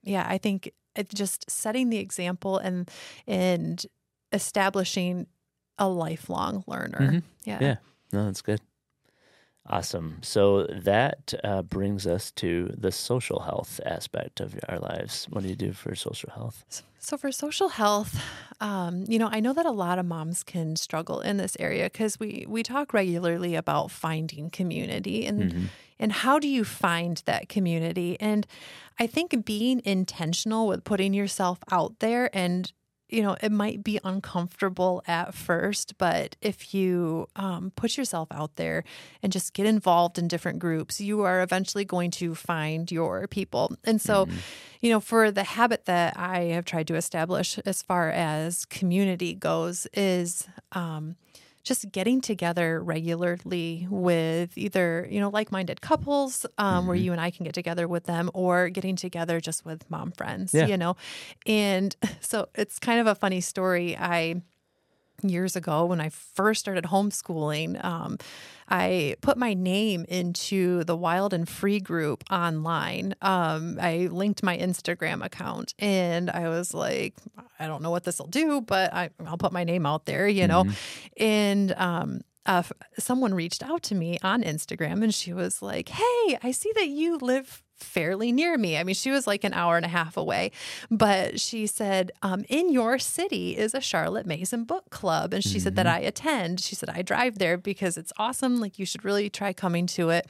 yeah, 0.04 0.26
I 0.28 0.38
think 0.38 0.72
it's 0.96 1.14
just 1.14 1.50
setting 1.50 1.90
the 1.90 1.98
example 1.98 2.58
and 2.58 2.90
and 3.28 3.86
establishing 4.32 5.28
a 5.78 5.88
lifelong 5.90 6.64
learner. 6.68 7.00
Mhm. 7.00 7.24
Yeah. 7.44 7.58
Yeah. 7.62 7.76
No, 8.14 8.26
that's 8.26 8.42
good. 8.42 8.62
Awesome. 9.68 10.20
So 10.22 10.68
that 10.68 11.34
uh, 11.44 11.64
brings 11.64 12.06
us 12.06 12.32
to 12.34 12.72
the 12.78 12.92
social 12.92 13.40
health 13.40 13.80
aspect 13.86 14.40
of 14.40 14.60
our 14.70 14.78
lives. 14.78 15.26
What 15.32 15.42
do 15.44 15.50
you 15.50 15.56
do 15.56 15.74
for 15.74 15.96
social 15.96 16.30
health? 16.32 16.84
So 17.00 17.18
for 17.18 17.32
social 17.32 17.70
health, 17.70 18.20
um, 18.62 19.06
you 19.08 19.18
know, 19.20 19.30
I 19.32 19.40
know 19.40 19.54
that 19.54 19.66
a 19.66 19.72
lot 19.72 20.00
of 20.00 20.06
moms 20.06 20.44
can 20.44 20.76
struggle 20.76 21.20
in 21.20 21.38
this 21.38 21.56
area 21.60 21.86
because 21.86 22.20
we 22.20 22.46
we 22.48 22.64
talk 22.64 22.94
regularly 22.94 23.56
about 23.56 23.92
finding 23.92 24.50
community 24.50 25.26
and 25.26 25.52
Mhm. 25.54 25.70
and 26.00 26.12
how 26.12 26.40
do 26.40 26.48
you 26.48 26.64
find 26.64 27.22
that 27.26 27.48
community? 27.50 28.18
And 28.20 28.46
I 29.00 29.08
think 29.08 29.46
being 29.46 29.82
intentional 29.86 30.68
with 30.68 30.84
putting 30.84 31.14
yourself 31.14 31.60
out 31.72 32.00
there 32.00 32.30
and 32.36 32.72
you 33.08 33.22
know, 33.22 33.38
it 33.42 33.52
might 33.52 33.84
be 33.84 34.00
uncomfortable 34.04 35.04
at 35.08 35.34
first, 35.34 35.98
but 35.98 36.36
if 36.42 36.74
you 36.74 37.28
um, 37.36 37.72
put 37.76 37.98
yourself 37.98 38.28
out 38.32 38.56
there 38.56 38.84
and 39.22 39.32
just 39.32 39.54
get 39.54 39.68
involved 39.68 40.18
in 40.18 40.28
different 40.28 40.60
groups, 40.60 41.00
you 41.00 41.22
are 41.22 41.42
eventually 41.42 41.86
going 41.86 42.10
to 42.12 42.34
find 42.34 42.92
your 42.92 43.28
people. 43.28 43.76
And 43.84 44.02
so, 44.02 44.28
you 44.82 44.90
know, 44.90 45.00
for 45.00 45.30
the 45.30 45.44
habit 45.44 45.86
that 45.86 46.18
I 46.18 46.46
have 46.46 46.66
tried 46.66 46.88
to 46.88 46.96
establish 46.96 47.60
as 47.60 47.84
far 47.84 48.10
as 48.10 48.66
community 48.66 49.36
goes, 49.36 49.88
is 49.94 50.48
um, 50.72 51.16
just 51.66 51.92
getting 51.92 52.22
together 52.22 52.82
regularly 52.82 53.88
with 53.90 54.58
either 54.58 55.06
you 55.12 55.20
know 55.20 55.30
like-minded 55.30 55.82
couples 55.82 56.46
um, 56.58 56.88
where 56.88 56.96
you 56.96 57.12
and 57.12 57.20
i 57.20 57.30
can 57.32 57.44
get 57.44 57.54
together 57.54 57.88
with 57.88 58.06
them 58.06 58.30
or 58.34 58.70
getting 58.70 58.96
together 58.96 59.42
just 59.42 59.66
with 59.66 59.84
mom 59.90 60.12
friends 60.14 60.54
Yeah. 60.54 60.68
you 60.68 60.78
know? 60.78 60.96
And 61.46 61.94
so 62.22 62.48
it's 62.56 62.80
kind 62.80 63.00
of 63.02 63.08
a 63.08 63.16
funny 63.16 63.42
story. 63.42 63.98
I 63.98 64.42
years 65.24 65.56
ago 65.56 65.86
when 65.86 66.00
i 66.02 66.10
first 66.10 66.60
started 66.60 66.86
homeschooling 66.86 67.84
um, 67.84 68.18
i 68.70 69.16
put 69.22 69.38
my 69.38 69.54
name 69.54 70.06
into 70.08 70.84
the 70.84 70.96
wild 70.96 71.34
and 71.34 71.48
free 71.48 71.80
group 71.80 72.24
online. 72.32 73.16
Um, 73.22 73.78
i 73.82 74.08
linked 74.12 74.44
my 74.44 74.58
instagram 74.58 75.24
account 75.24 75.74
and 75.80 76.30
i 76.30 76.50
was 76.50 76.74
like 76.74 77.16
i 77.60 77.68
don't 77.68 77.82
know 77.82 77.92
what 77.92 78.04
this 78.04 78.20
will 78.20 78.28
do 78.28 78.62
but 78.62 78.94
I, 78.94 79.10
i'll 79.26 79.38
put 79.38 79.52
my 79.52 79.64
name 79.64 79.86
out 79.86 80.06
there 80.06 80.28
you 80.28 80.48
know? 80.48 80.66
And 81.18 81.74
um, 81.78 82.22
uh, 82.46 82.64
someone 83.00 83.34
reached 83.34 83.64
out 83.64 83.84
to 83.84 83.96
me 83.96 84.20
on 84.22 84.44
Instagram 84.44 85.04
and 85.04 85.14
she 85.14 85.34
was 85.34 85.62
like, 85.62 85.90
Hey, 85.90 86.38
I 86.44 86.52
see 86.52 86.72
that 86.76 86.90
you 86.90 87.18
live 87.18 87.64
fairly 87.78 88.32
near 88.32 88.58
me. 88.58 88.78
I 88.78 88.84
mean, 88.84 88.96
she 88.96 89.12
was 89.12 89.28
like 89.28 89.44
an 89.44 89.54
hour 89.54 89.78
and 89.78 89.86
a 89.86 89.90
half 89.90 90.18
away, 90.18 90.52
but 90.90 91.40
she 91.40 91.68
said, 91.68 92.12
um, 92.22 92.46
In 92.50 92.72
your 92.72 93.00
city 93.00 93.58
is 93.58 93.74
a 93.74 93.82
Charlotte 93.82 94.26
Mason 94.26 94.64
book 94.64 94.90
club. 94.90 95.34
And 95.34 95.44
she 95.44 95.60
said 95.60 95.76
that 95.76 95.88
I 95.88 96.00
attend. 96.00 96.60
She 96.60 96.76
said, 96.76 96.90
I 96.90 97.02
drive 97.02 97.38
there 97.38 97.58
because 97.58 97.98
it's 97.98 98.14
awesome. 98.18 98.60
Like, 98.60 98.80
you 98.80 98.86
should 98.86 99.04
really 99.04 99.30
try 99.30 99.54
coming 99.54 99.88
to 99.88 100.10
it. 100.10 100.28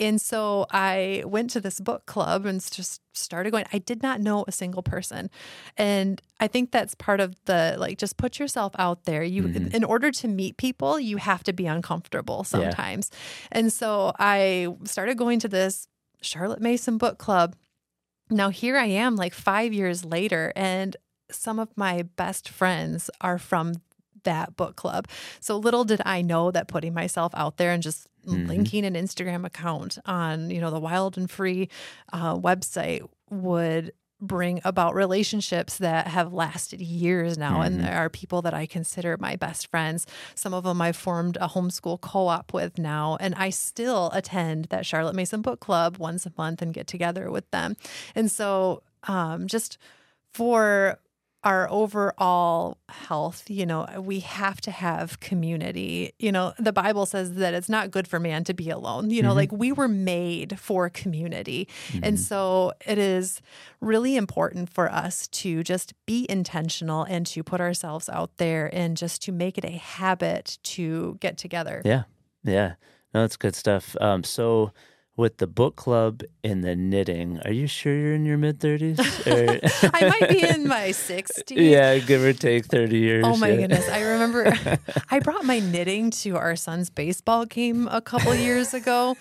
And 0.00 0.20
so 0.20 0.66
I 0.70 1.22
went 1.26 1.50
to 1.50 1.60
this 1.60 1.80
book 1.80 2.06
club 2.06 2.46
and 2.46 2.60
just 2.70 3.00
started 3.16 3.50
going. 3.50 3.64
I 3.72 3.78
did 3.78 4.02
not 4.02 4.20
know 4.20 4.44
a 4.46 4.52
single 4.52 4.82
person. 4.82 5.30
And 5.76 6.20
I 6.40 6.48
think 6.48 6.72
that's 6.72 6.94
part 6.94 7.20
of 7.20 7.36
the 7.44 7.76
like 7.78 7.98
just 7.98 8.16
put 8.16 8.38
yourself 8.38 8.72
out 8.78 9.04
there. 9.04 9.22
You 9.22 9.46
in 9.72 9.84
order 9.84 10.10
to 10.10 10.28
meet 10.28 10.56
people, 10.56 10.98
you 10.98 11.16
have 11.18 11.42
to 11.44 11.52
be 11.52 11.66
uncomfortable 11.66 12.44
sometimes. 12.44 13.10
And 13.52 13.72
so 13.72 14.12
I 14.18 14.68
started 14.84 15.16
going 15.16 15.38
to 15.40 15.48
this 15.48 15.88
Charlotte 16.24 16.60
Mason 16.60 16.98
book 16.98 17.18
club. 17.18 17.54
Now 18.30 18.48
here 18.48 18.76
I 18.76 18.86
am 18.86 19.16
like 19.16 19.34
5 19.34 19.72
years 19.72 20.04
later 20.04 20.52
and 20.56 20.96
some 21.30 21.58
of 21.58 21.68
my 21.76 22.02
best 22.02 22.48
friends 22.48 23.10
are 23.20 23.38
from 23.38 23.74
that 24.24 24.56
book 24.56 24.76
club. 24.76 25.06
So 25.40 25.56
little 25.56 25.84
did 25.84 26.00
I 26.04 26.22
know 26.22 26.50
that 26.50 26.68
putting 26.68 26.94
myself 26.94 27.32
out 27.34 27.58
there 27.58 27.72
and 27.72 27.82
just 27.82 28.06
linking 28.46 28.84
an 28.86 28.94
Instagram 28.94 29.44
account 29.44 29.98
on, 30.06 30.50
you 30.50 30.60
know, 30.60 30.70
the 30.70 30.80
Wild 30.80 31.18
and 31.18 31.30
Free 31.30 31.68
uh, 32.12 32.34
website 32.36 33.06
would 33.30 33.92
bring 34.20 34.60
about 34.64 34.94
relationships 34.94 35.78
that 35.78 36.08
have 36.08 36.32
lasted 36.32 36.80
years 36.80 37.36
now. 37.36 37.60
And 37.60 37.80
there 37.80 37.96
are 37.96 38.08
people 38.08 38.42
that 38.42 38.54
I 38.54 38.66
consider 38.66 39.16
my 39.18 39.36
best 39.36 39.70
friends. 39.70 40.06
Some 40.34 40.54
of 40.54 40.64
them 40.64 40.80
I've 40.80 40.96
formed 40.96 41.36
a 41.40 41.48
homeschool 41.48 42.00
co 42.00 42.28
op 42.28 42.52
with 42.52 42.78
now. 42.78 43.16
And 43.20 43.34
I 43.34 43.50
still 43.50 44.10
attend 44.12 44.66
that 44.66 44.86
Charlotte 44.86 45.14
Mason 45.14 45.42
Book 45.42 45.60
Club 45.60 45.98
once 45.98 46.26
a 46.26 46.32
month 46.38 46.62
and 46.62 46.72
get 46.72 46.86
together 46.86 47.30
with 47.30 47.50
them. 47.50 47.76
And 48.14 48.30
so, 48.30 48.82
um, 49.04 49.46
just 49.46 49.78
for 50.32 50.98
our 51.44 51.70
overall 51.70 52.78
health, 52.88 53.50
you 53.50 53.66
know, 53.66 53.86
we 54.00 54.20
have 54.20 54.60
to 54.62 54.70
have 54.70 55.20
community. 55.20 56.14
You 56.18 56.32
know, 56.32 56.54
the 56.58 56.72
Bible 56.72 57.04
says 57.04 57.34
that 57.34 57.52
it's 57.52 57.68
not 57.68 57.90
good 57.90 58.08
for 58.08 58.18
man 58.18 58.44
to 58.44 58.54
be 58.54 58.70
alone. 58.70 59.10
You 59.10 59.22
know, 59.22 59.34
like 59.34 59.52
we 59.52 59.70
were 59.70 59.86
made 59.88 60.58
for 60.58 60.88
community. 60.88 61.68
And 62.02 62.18
so 62.18 62.72
it 62.86 62.96
is 62.98 63.42
really 63.80 64.16
important 64.16 64.70
for 64.70 64.90
us 64.90 65.28
to 65.28 65.62
just 65.62 65.92
be 66.06 66.26
intentional 66.30 67.04
and 67.04 67.26
to 67.26 67.42
put 67.42 67.60
ourselves 67.60 68.08
out 68.08 68.38
there 68.38 68.74
and 68.74 68.96
just 68.96 69.22
to 69.24 69.32
make 69.32 69.58
it 69.58 69.64
a 69.64 69.72
habit 69.72 70.58
to 70.62 71.18
get 71.20 71.36
together. 71.36 71.82
Yeah. 71.84 72.04
Yeah. 72.42 72.74
No, 73.12 73.20
that's 73.20 73.36
good 73.36 73.54
stuff. 73.54 73.96
Um, 74.00 74.24
so 74.24 74.72
with 75.16 75.38
the 75.38 75.46
book 75.46 75.76
club 75.76 76.22
and 76.42 76.64
the 76.64 76.74
knitting, 76.74 77.40
are 77.44 77.52
you 77.52 77.66
sure 77.66 77.94
you're 77.94 78.14
in 78.14 78.24
your 78.24 78.38
mid 78.38 78.60
thirties? 78.60 78.98
I 79.26 80.14
might 80.20 80.28
be 80.28 80.46
in 80.46 80.66
my 80.66 80.90
sixties. 80.90 81.58
Yeah, 81.58 81.98
give 81.98 82.22
or 82.22 82.32
take 82.32 82.66
thirty 82.66 82.98
years. 82.98 83.24
Oh 83.26 83.36
my 83.36 83.50
yeah. 83.50 83.56
goodness! 83.56 83.88
I 83.88 84.00
remember 84.02 84.52
I 85.10 85.20
brought 85.20 85.44
my 85.44 85.60
knitting 85.60 86.10
to 86.22 86.36
our 86.36 86.56
son's 86.56 86.90
baseball 86.90 87.46
game 87.46 87.88
a 87.90 88.00
couple 88.00 88.34
years 88.34 88.74
ago, 88.74 89.16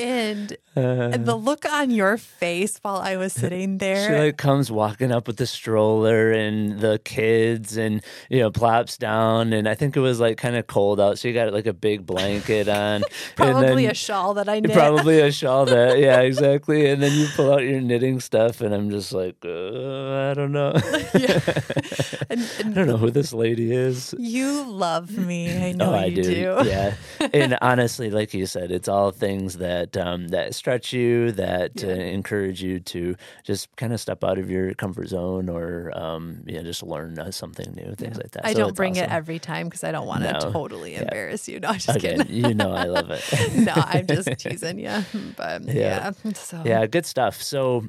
and, 0.00 0.56
and 0.74 1.26
the 1.26 1.36
look 1.36 1.64
on 1.70 1.90
your 1.90 2.16
face 2.16 2.78
while 2.82 2.96
I 2.96 3.16
was 3.16 3.32
sitting 3.32 3.78
there. 3.78 4.08
She 4.08 4.24
like 4.26 4.36
comes 4.36 4.70
walking 4.70 5.12
up 5.12 5.26
with 5.26 5.36
the 5.36 5.46
stroller 5.46 6.32
and 6.32 6.80
the 6.80 6.98
kids 7.04 7.76
and 7.76 8.02
you 8.28 8.40
know 8.40 8.50
plops 8.50 8.96
down 8.96 9.52
and 9.52 9.68
I 9.68 9.74
think 9.74 9.96
it 9.96 10.00
was 10.00 10.20
like 10.20 10.36
kind 10.36 10.56
of 10.56 10.66
cold 10.66 11.00
out 11.00 11.18
so 11.18 11.28
you 11.28 11.34
got 11.34 11.52
like 11.52 11.66
a 11.66 11.72
big 11.72 12.06
blanket 12.06 12.68
on 12.68 13.02
probably 13.36 13.84
then, 13.84 13.92
a 13.92 13.94
shawl 13.94 14.34
that 14.34 14.48
I 14.48 14.60
knit. 14.60 14.72
probably 14.72 15.20
a 15.20 15.32
shawl 15.32 15.66
that 15.66 15.98
yeah 15.98 16.20
exactly 16.20 16.90
and 16.90 17.02
then 17.02 17.12
you 17.12 17.26
pull 17.34 17.52
out 17.52 17.62
your 17.62 17.80
knitting 17.80 18.20
stuff 18.20 18.60
and 18.60 18.74
I'm 18.74 18.90
just 18.90 19.12
like 19.12 19.36
uh, 19.44 20.30
I 20.30 20.34
don't 20.34 20.52
know 20.52 20.72
yeah. 21.14 21.40
and, 22.30 22.48
I 22.60 22.70
don't 22.72 22.86
know 22.86 22.96
who 22.96 23.10
this 23.10 23.32
lady 23.32 23.72
is 23.72 24.14
you 24.18 24.64
love 24.68 25.16
me 25.16 25.68
I 25.68 25.72
know 25.72 25.92
oh, 25.92 25.94
I 25.94 26.06
you 26.06 26.22
do. 26.22 26.62
do. 26.62 26.68
yeah 26.68 26.94
and 27.32 27.56
honestly 27.60 28.10
like 28.10 28.34
you 28.34 28.46
said 28.46 28.70
it's 28.70 28.88
all 28.88 29.10
things 29.10 29.58
that 29.58 29.87
um, 29.96 30.28
that 30.28 30.54
stretch 30.54 30.92
you 30.92 31.32
that 31.32 31.72
Yeah. 31.82 31.88
uh, 31.88 31.90
encourage 31.90 32.62
you 32.62 32.80
to 32.80 33.16
just 33.44 33.74
kind 33.76 33.92
of 33.92 34.00
step 34.00 34.22
out 34.24 34.38
of 34.38 34.50
your 34.50 34.74
comfort 34.74 35.08
zone 35.08 35.48
or 35.48 35.92
um, 35.96 36.42
you 36.46 36.54
know, 36.56 36.62
just 36.62 36.82
learn 36.82 37.18
uh, 37.18 37.30
something 37.30 37.72
new, 37.74 37.94
things 37.94 38.16
like 38.16 38.30
that. 38.32 38.46
I 38.46 38.52
So 38.52 38.58
don't 38.58 38.76
bring 38.76 38.96
it 38.96 39.08
every 39.10 39.38
time 39.38 39.66
because 39.68 39.84
I 39.84 39.92
don't 39.92 40.06
want 40.06 40.22
to 40.24 40.32
No. 40.32 40.52
totally 40.52 40.92
Yeah. 40.92 41.02
embarrass 41.02 41.48
you. 41.48 41.60
No, 41.60 41.68
I'm 41.68 41.78
just 41.78 41.96
Again, 41.96 42.18
kidding. 42.18 42.34
you 42.36 42.54
know 42.54 42.72
I 42.72 42.84
love 42.86 43.10
it. 43.10 43.22
no, 43.64 43.72
I'm 43.74 44.06
just 44.06 44.28
teasing 44.38 44.78
you. 44.78 45.04
But 45.36 45.62
yeah, 45.64 46.12
Yeah. 46.24 46.32
so 46.34 46.62
yeah, 46.64 46.86
good 46.86 47.06
stuff. 47.06 47.42
So 47.42 47.88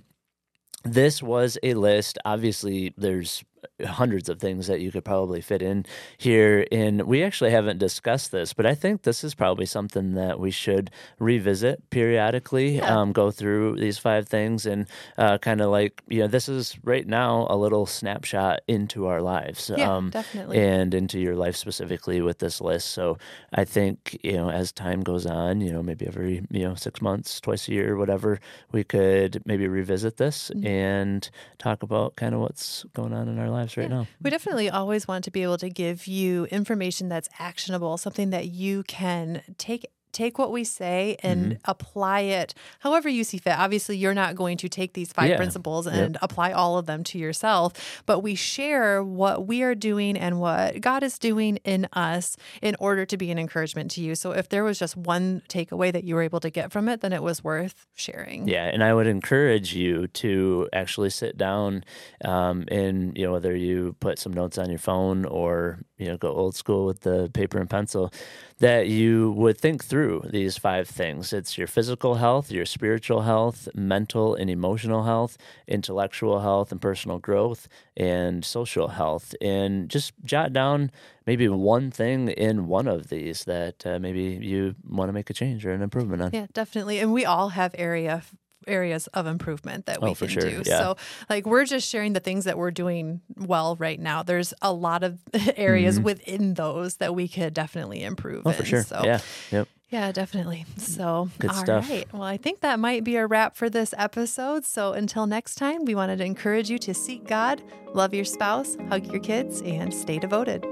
this 0.84 1.22
was 1.22 1.58
a 1.64 1.74
list. 1.74 2.18
Obviously, 2.26 2.94
there's 2.98 3.44
hundreds 3.86 4.30
of 4.30 4.40
things 4.40 4.68
that 4.68 4.82
you 4.82 4.92
could 4.92 5.06
probably 5.06 5.42
fit 5.42 5.62
in 5.62 5.86
here. 6.18 6.66
And 6.72 7.04
we 7.04 7.24
actually 7.24 7.52
haven't 7.52 7.78
discussed 7.80 8.32
this, 8.32 8.54
but 8.54 8.66
I 8.66 8.76
think 8.76 9.04
this 9.04 9.24
is 9.24 9.36
probably 9.36 9.66
something 9.66 10.14
that 10.16 10.40
we 10.40 10.52
should 10.52 10.92
revisit 11.20 11.90
periodically. 11.90 12.78
Yeah. 12.78 13.00
Um, 13.00 13.12
go 13.12 13.32
through 13.32 13.76
these 13.78 13.98
five 13.98 14.28
things 14.28 14.66
and 14.66 14.88
uh, 15.18 15.38
kind 15.38 15.62
of 15.62 15.70
like 15.70 16.02
you 16.08 16.20
know, 16.20 16.28
this 16.28 16.50
is 16.50 16.78
right 16.84 17.08
now 17.08 17.48
a 17.50 17.56
little 17.58 17.86
snapshot 17.86 18.62
into 18.68 19.08
our 19.08 19.22
lives. 19.22 19.72
Yeah, 19.76 19.96
um, 19.96 20.10
definitely. 20.10 20.58
and 20.60 20.94
into 20.94 21.20
your 21.20 21.36
life 21.36 21.56
specifically 21.56 22.22
with 22.22 22.40
this 22.40 22.60
list. 22.62 22.90
So 22.90 23.18
I 23.54 23.66
think 23.66 24.18
you 24.24 24.34
know 24.34 24.50
as 24.50 24.72
time 24.72 25.02
goes 25.02 25.26
on, 25.26 25.62
you 25.62 25.72
know 25.72 25.84
maybe 25.84 26.08
every 26.08 26.44
you 26.50 26.64
know 26.64 26.76
six 26.76 27.02
months, 27.02 27.40
twice 27.40 27.68
a 27.68 27.72
year, 27.74 27.96
whatever, 27.98 28.40
we 28.72 28.84
could 28.84 29.42
maybe 29.46 29.68
revisit 29.68 30.18
this 30.18 30.40
Mm-hmm. 30.50 30.66
and 30.68 31.30
talk 31.58 31.84
about 31.84 32.16
kind 32.16 32.34
of 32.34 32.42
what's 32.42 32.86
going 32.94 33.14
on 33.14 33.28
in 33.28 33.38
our 33.40 33.50
lives 33.50 33.69
right 33.78 33.90
now. 33.90 34.08
We 34.22 34.30
definitely 34.30 34.70
always 34.70 35.08
want 35.08 35.24
to 35.26 35.32
be 35.32 35.44
able 35.44 35.58
to 35.60 35.70
give 35.70 36.08
you 36.08 36.46
information 36.46 37.10
that's 37.10 37.30
actionable, 37.40 37.98
something 37.98 38.30
that 38.32 38.48
you 38.48 38.84
can 38.84 39.42
take 39.58 39.86
take 40.12 40.38
what 40.38 40.52
we 40.52 40.64
say 40.64 41.18
and 41.24 41.40
Mm-hmm. 41.54 41.72
apply 41.72 42.22
it 42.22 42.54
however 42.80 43.08
you 43.10 43.24
see 43.24 43.38
fit. 43.38 43.58
Obviously, 43.58 43.96
you're 43.98 44.14
not 44.14 44.36
going 44.36 44.58
to 44.58 44.70
take 44.70 44.94
these 44.94 45.12
five 45.14 45.30
Yeah. 45.30 45.38
principles 45.38 45.88
and 45.88 46.18
apply 46.22 46.52
all 46.52 46.78
of 46.78 46.86
them 46.86 47.04
to 47.06 47.18
yourself, 47.18 48.02
but 48.06 48.20
we 48.20 48.36
share 48.36 49.04
what 49.04 49.48
we 49.48 49.62
are 49.64 49.76
doing 49.76 50.18
and 50.18 50.40
what 50.40 50.82
God 50.82 51.04
is 51.04 51.18
doing 51.20 51.58
in 51.64 51.88
us 51.94 52.36
in 52.62 52.76
order 52.80 53.06
to 53.06 53.18
be 53.18 53.30
an 53.32 53.38
encouragement 53.40 53.92
to 53.92 54.02
you. 54.02 54.16
So 54.16 54.32
if 54.32 54.50
there 54.50 54.64
was 54.64 54.80
just 54.80 54.96
one 54.98 55.42
takeaway 55.50 55.92
that 55.92 56.04
you 56.04 56.16
were 56.16 56.24
able 56.24 56.40
to 56.40 56.50
get 56.50 56.72
from 56.72 56.88
it, 56.90 57.02
then 57.02 57.14
it 57.14 57.22
was 57.24 57.44
worth 57.44 57.86
sharing. 57.96 58.48
Yeah, 58.48 58.66
and 58.66 58.84
I 58.84 58.94
would 58.94 59.08
encourage 59.08 59.74
you 59.76 60.08
to 60.08 60.68
actually 60.74 61.10
sit 61.10 61.38
down 61.38 61.84
um, 62.24 62.66
and 62.70 63.18
you 63.18 63.26
know 63.26 63.32
whether 63.34 63.56
you 63.56 63.96
put 64.00 64.18
some 64.20 64.34
notes 64.34 64.58
on 64.58 64.70
your 64.70 64.80
phone 64.80 65.26
or 65.26 65.80
you 65.98 66.08
know 66.08 66.18
go 66.18 66.30
old 66.32 66.56
school 66.56 66.86
with 66.86 67.02
the 67.02 67.30
paper 67.34 67.58
and 67.60 67.70
pencil, 67.70 68.12
that 68.60 68.88
you 68.88 69.32
would 69.34 69.58
think 69.58 69.84
through 69.84 69.99
these 70.30 70.58
five 70.58 70.88
things. 70.88 71.34
It's 71.34 71.58
your 71.58 71.68
physical 71.68 72.16
health, 72.16 72.52
your 72.52 72.66
spiritual 72.66 73.22
health, 73.22 73.68
mental 73.76 74.36
and 74.36 74.50
emotional 74.50 75.04
health, 75.04 75.38
intellectual 75.68 76.40
health 76.42 76.72
and 76.72 76.82
personal 76.82 77.20
growth, 77.20 77.68
and 77.98 78.44
social 78.44 78.90
health, 78.90 79.34
and 79.42 79.90
just 79.90 80.14
jot 80.26 80.52
down 80.54 80.92
maybe 81.26 81.48
one 81.48 81.92
thing 81.92 82.30
in 82.30 82.68
one 82.68 82.88
of 82.88 83.10
these 83.10 83.44
that 83.46 83.86
uh, 83.86 84.00
maybe 84.00 84.40
you 84.42 84.76
want 84.88 85.10
to 85.10 85.14
make 85.14 85.30
a 85.30 85.34
change 85.34 85.66
or 85.66 85.72
an 85.72 85.82
improvement 85.82 86.22
on. 86.22 86.30
Yeah, 86.34 86.48
definitely. 86.54 87.00
And 87.00 87.14
we 87.14 87.26
all 87.26 87.50
have 87.50 87.74
area 87.78 88.24
areas 88.68 89.08
of 89.16 89.26
improvement 89.26 89.86
that 89.88 90.00
we 90.02 90.10
Oh, 90.10 90.16
can 90.16 90.28
sure. 90.28 90.44
do. 90.48 90.62
Yeah. 90.66 90.78
So 90.80 90.98
like 91.30 91.48
we're 91.48 91.66
just 91.66 91.90
sharing 91.90 92.14
the 92.14 92.20
things 92.20 92.44
that 92.46 92.56
we're 92.58 92.70
doing 92.72 93.22
well 93.36 93.76
right 93.78 94.00
now. 94.00 94.22
There's 94.22 94.54
a 94.62 94.72
lot 94.72 95.02
of 95.04 95.18
areas 95.56 96.00
within 96.00 96.54
those 96.54 96.98
that 96.98 97.16
we 97.16 97.28
could 97.28 97.54
definitely 97.54 98.04
improve 98.04 98.44
Mm-hmm. 98.44 98.48
Oh, 98.48 98.52
in. 98.52 98.58
for 98.58 98.66
sure. 98.66 98.84
So 98.84 99.02
Yeah. 99.06 99.20
Yep. 99.52 99.68
Yeah, 99.90 100.12
definitely. 100.12 100.66
Mm, 100.76 100.80
so 100.80 101.30
Good 101.40 101.52
all 101.52 101.56
stuff. 101.58 101.90
right. 101.90 102.12
Well, 102.14 102.24
I 102.24 102.38
think 102.38 102.62
that 102.62 102.80
might 102.80 103.04
be 103.04 103.16
a 103.16 103.26
wrap 103.26 103.56
for 103.56 103.70
this 103.70 103.94
episode. 103.98 104.66
So 104.66 104.94
until 104.94 105.26
next 105.26 105.56
time, 105.56 105.86
we 105.86 105.96
wanted 105.96 106.18
to 106.18 106.26
encourage 106.26 106.70
you 106.70 106.78
to 106.80 106.94
seek 106.94 107.26
God, 107.26 107.62
love 107.94 108.14
your 108.14 108.26
spouse, 108.26 108.78
hug 108.90 109.08
your 109.08 109.20
kids, 109.20 109.62
and 109.62 109.94
stay 109.94 110.20
devoted. 110.20 110.66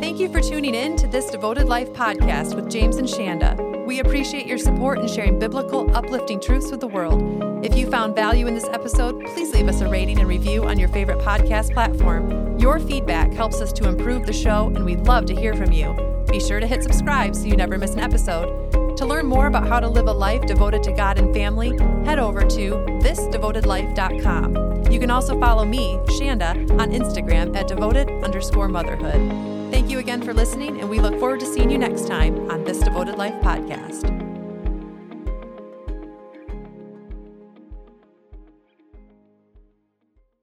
Thank 0.00 0.20
you 0.20 0.28
for 0.30 0.40
tuning 0.40 0.74
in 0.74 0.96
to 0.96 1.06
this 1.06 1.30
Devoted 1.30 1.66
Life 1.66 1.88
podcast 1.90 2.54
with 2.54 2.70
James 2.70 2.96
and 2.96 3.08
Shanda. 3.08 3.86
We 3.86 4.00
appreciate 4.00 4.46
your 4.46 4.58
support 4.58 4.98
in 4.98 5.08
sharing 5.08 5.38
biblical, 5.38 5.94
uplifting 5.96 6.40
truths 6.40 6.70
with 6.70 6.80
the 6.80 6.88
world. 6.88 7.55
If 7.66 7.76
you 7.76 7.90
found 7.90 8.14
value 8.14 8.46
in 8.46 8.54
this 8.54 8.68
episode, 8.68 9.24
please 9.34 9.52
leave 9.52 9.66
us 9.66 9.80
a 9.80 9.88
rating 9.88 10.20
and 10.20 10.28
review 10.28 10.62
on 10.66 10.78
your 10.78 10.88
favorite 10.88 11.18
podcast 11.18 11.72
platform. 11.72 12.56
Your 12.60 12.78
feedback 12.78 13.32
helps 13.32 13.60
us 13.60 13.72
to 13.72 13.88
improve 13.88 14.24
the 14.24 14.32
show, 14.32 14.68
and 14.76 14.84
we'd 14.84 15.00
love 15.00 15.26
to 15.26 15.34
hear 15.34 15.52
from 15.52 15.72
you. 15.72 15.92
Be 16.30 16.38
sure 16.38 16.60
to 16.60 16.66
hit 16.66 16.84
subscribe 16.84 17.34
so 17.34 17.46
you 17.46 17.56
never 17.56 17.76
miss 17.76 17.94
an 17.94 17.98
episode. 17.98 18.96
To 18.96 19.04
learn 19.04 19.26
more 19.26 19.48
about 19.48 19.66
how 19.66 19.80
to 19.80 19.88
live 19.88 20.06
a 20.06 20.12
life 20.12 20.42
devoted 20.42 20.84
to 20.84 20.92
God 20.92 21.18
and 21.18 21.34
family, 21.34 21.70
head 22.04 22.20
over 22.20 22.42
to 22.42 22.70
thisdevotedlife.com. 23.02 24.92
You 24.92 25.00
can 25.00 25.10
also 25.10 25.40
follow 25.40 25.64
me, 25.64 25.98
Shanda, 26.06 26.70
on 26.80 26.92
Instagram 26.92 27.56
at 27.56 27.66
devoted 27.66 28.08
underscore 28.22 28.68
motherhood. 28.68 29.72
Thank 29.72 29.90
you 29.90 29.98
again 29.98 30.22
for 30.22 30.32
listening, 30.32 30.78
and 30.80 30.88
we 30.88 31.00
look 31.00 31.18
forward 31.18 31.40
to 31.40 31.46
seeing 31.46 31.70
you 31.70 31.78
next 31.78 32.06
time 32.06 32.48
on 32.48 32.62
This 32.62 32.78
Devoted 32.78 33.18
Life 33.18 33.34
podcast. 33.42 34.25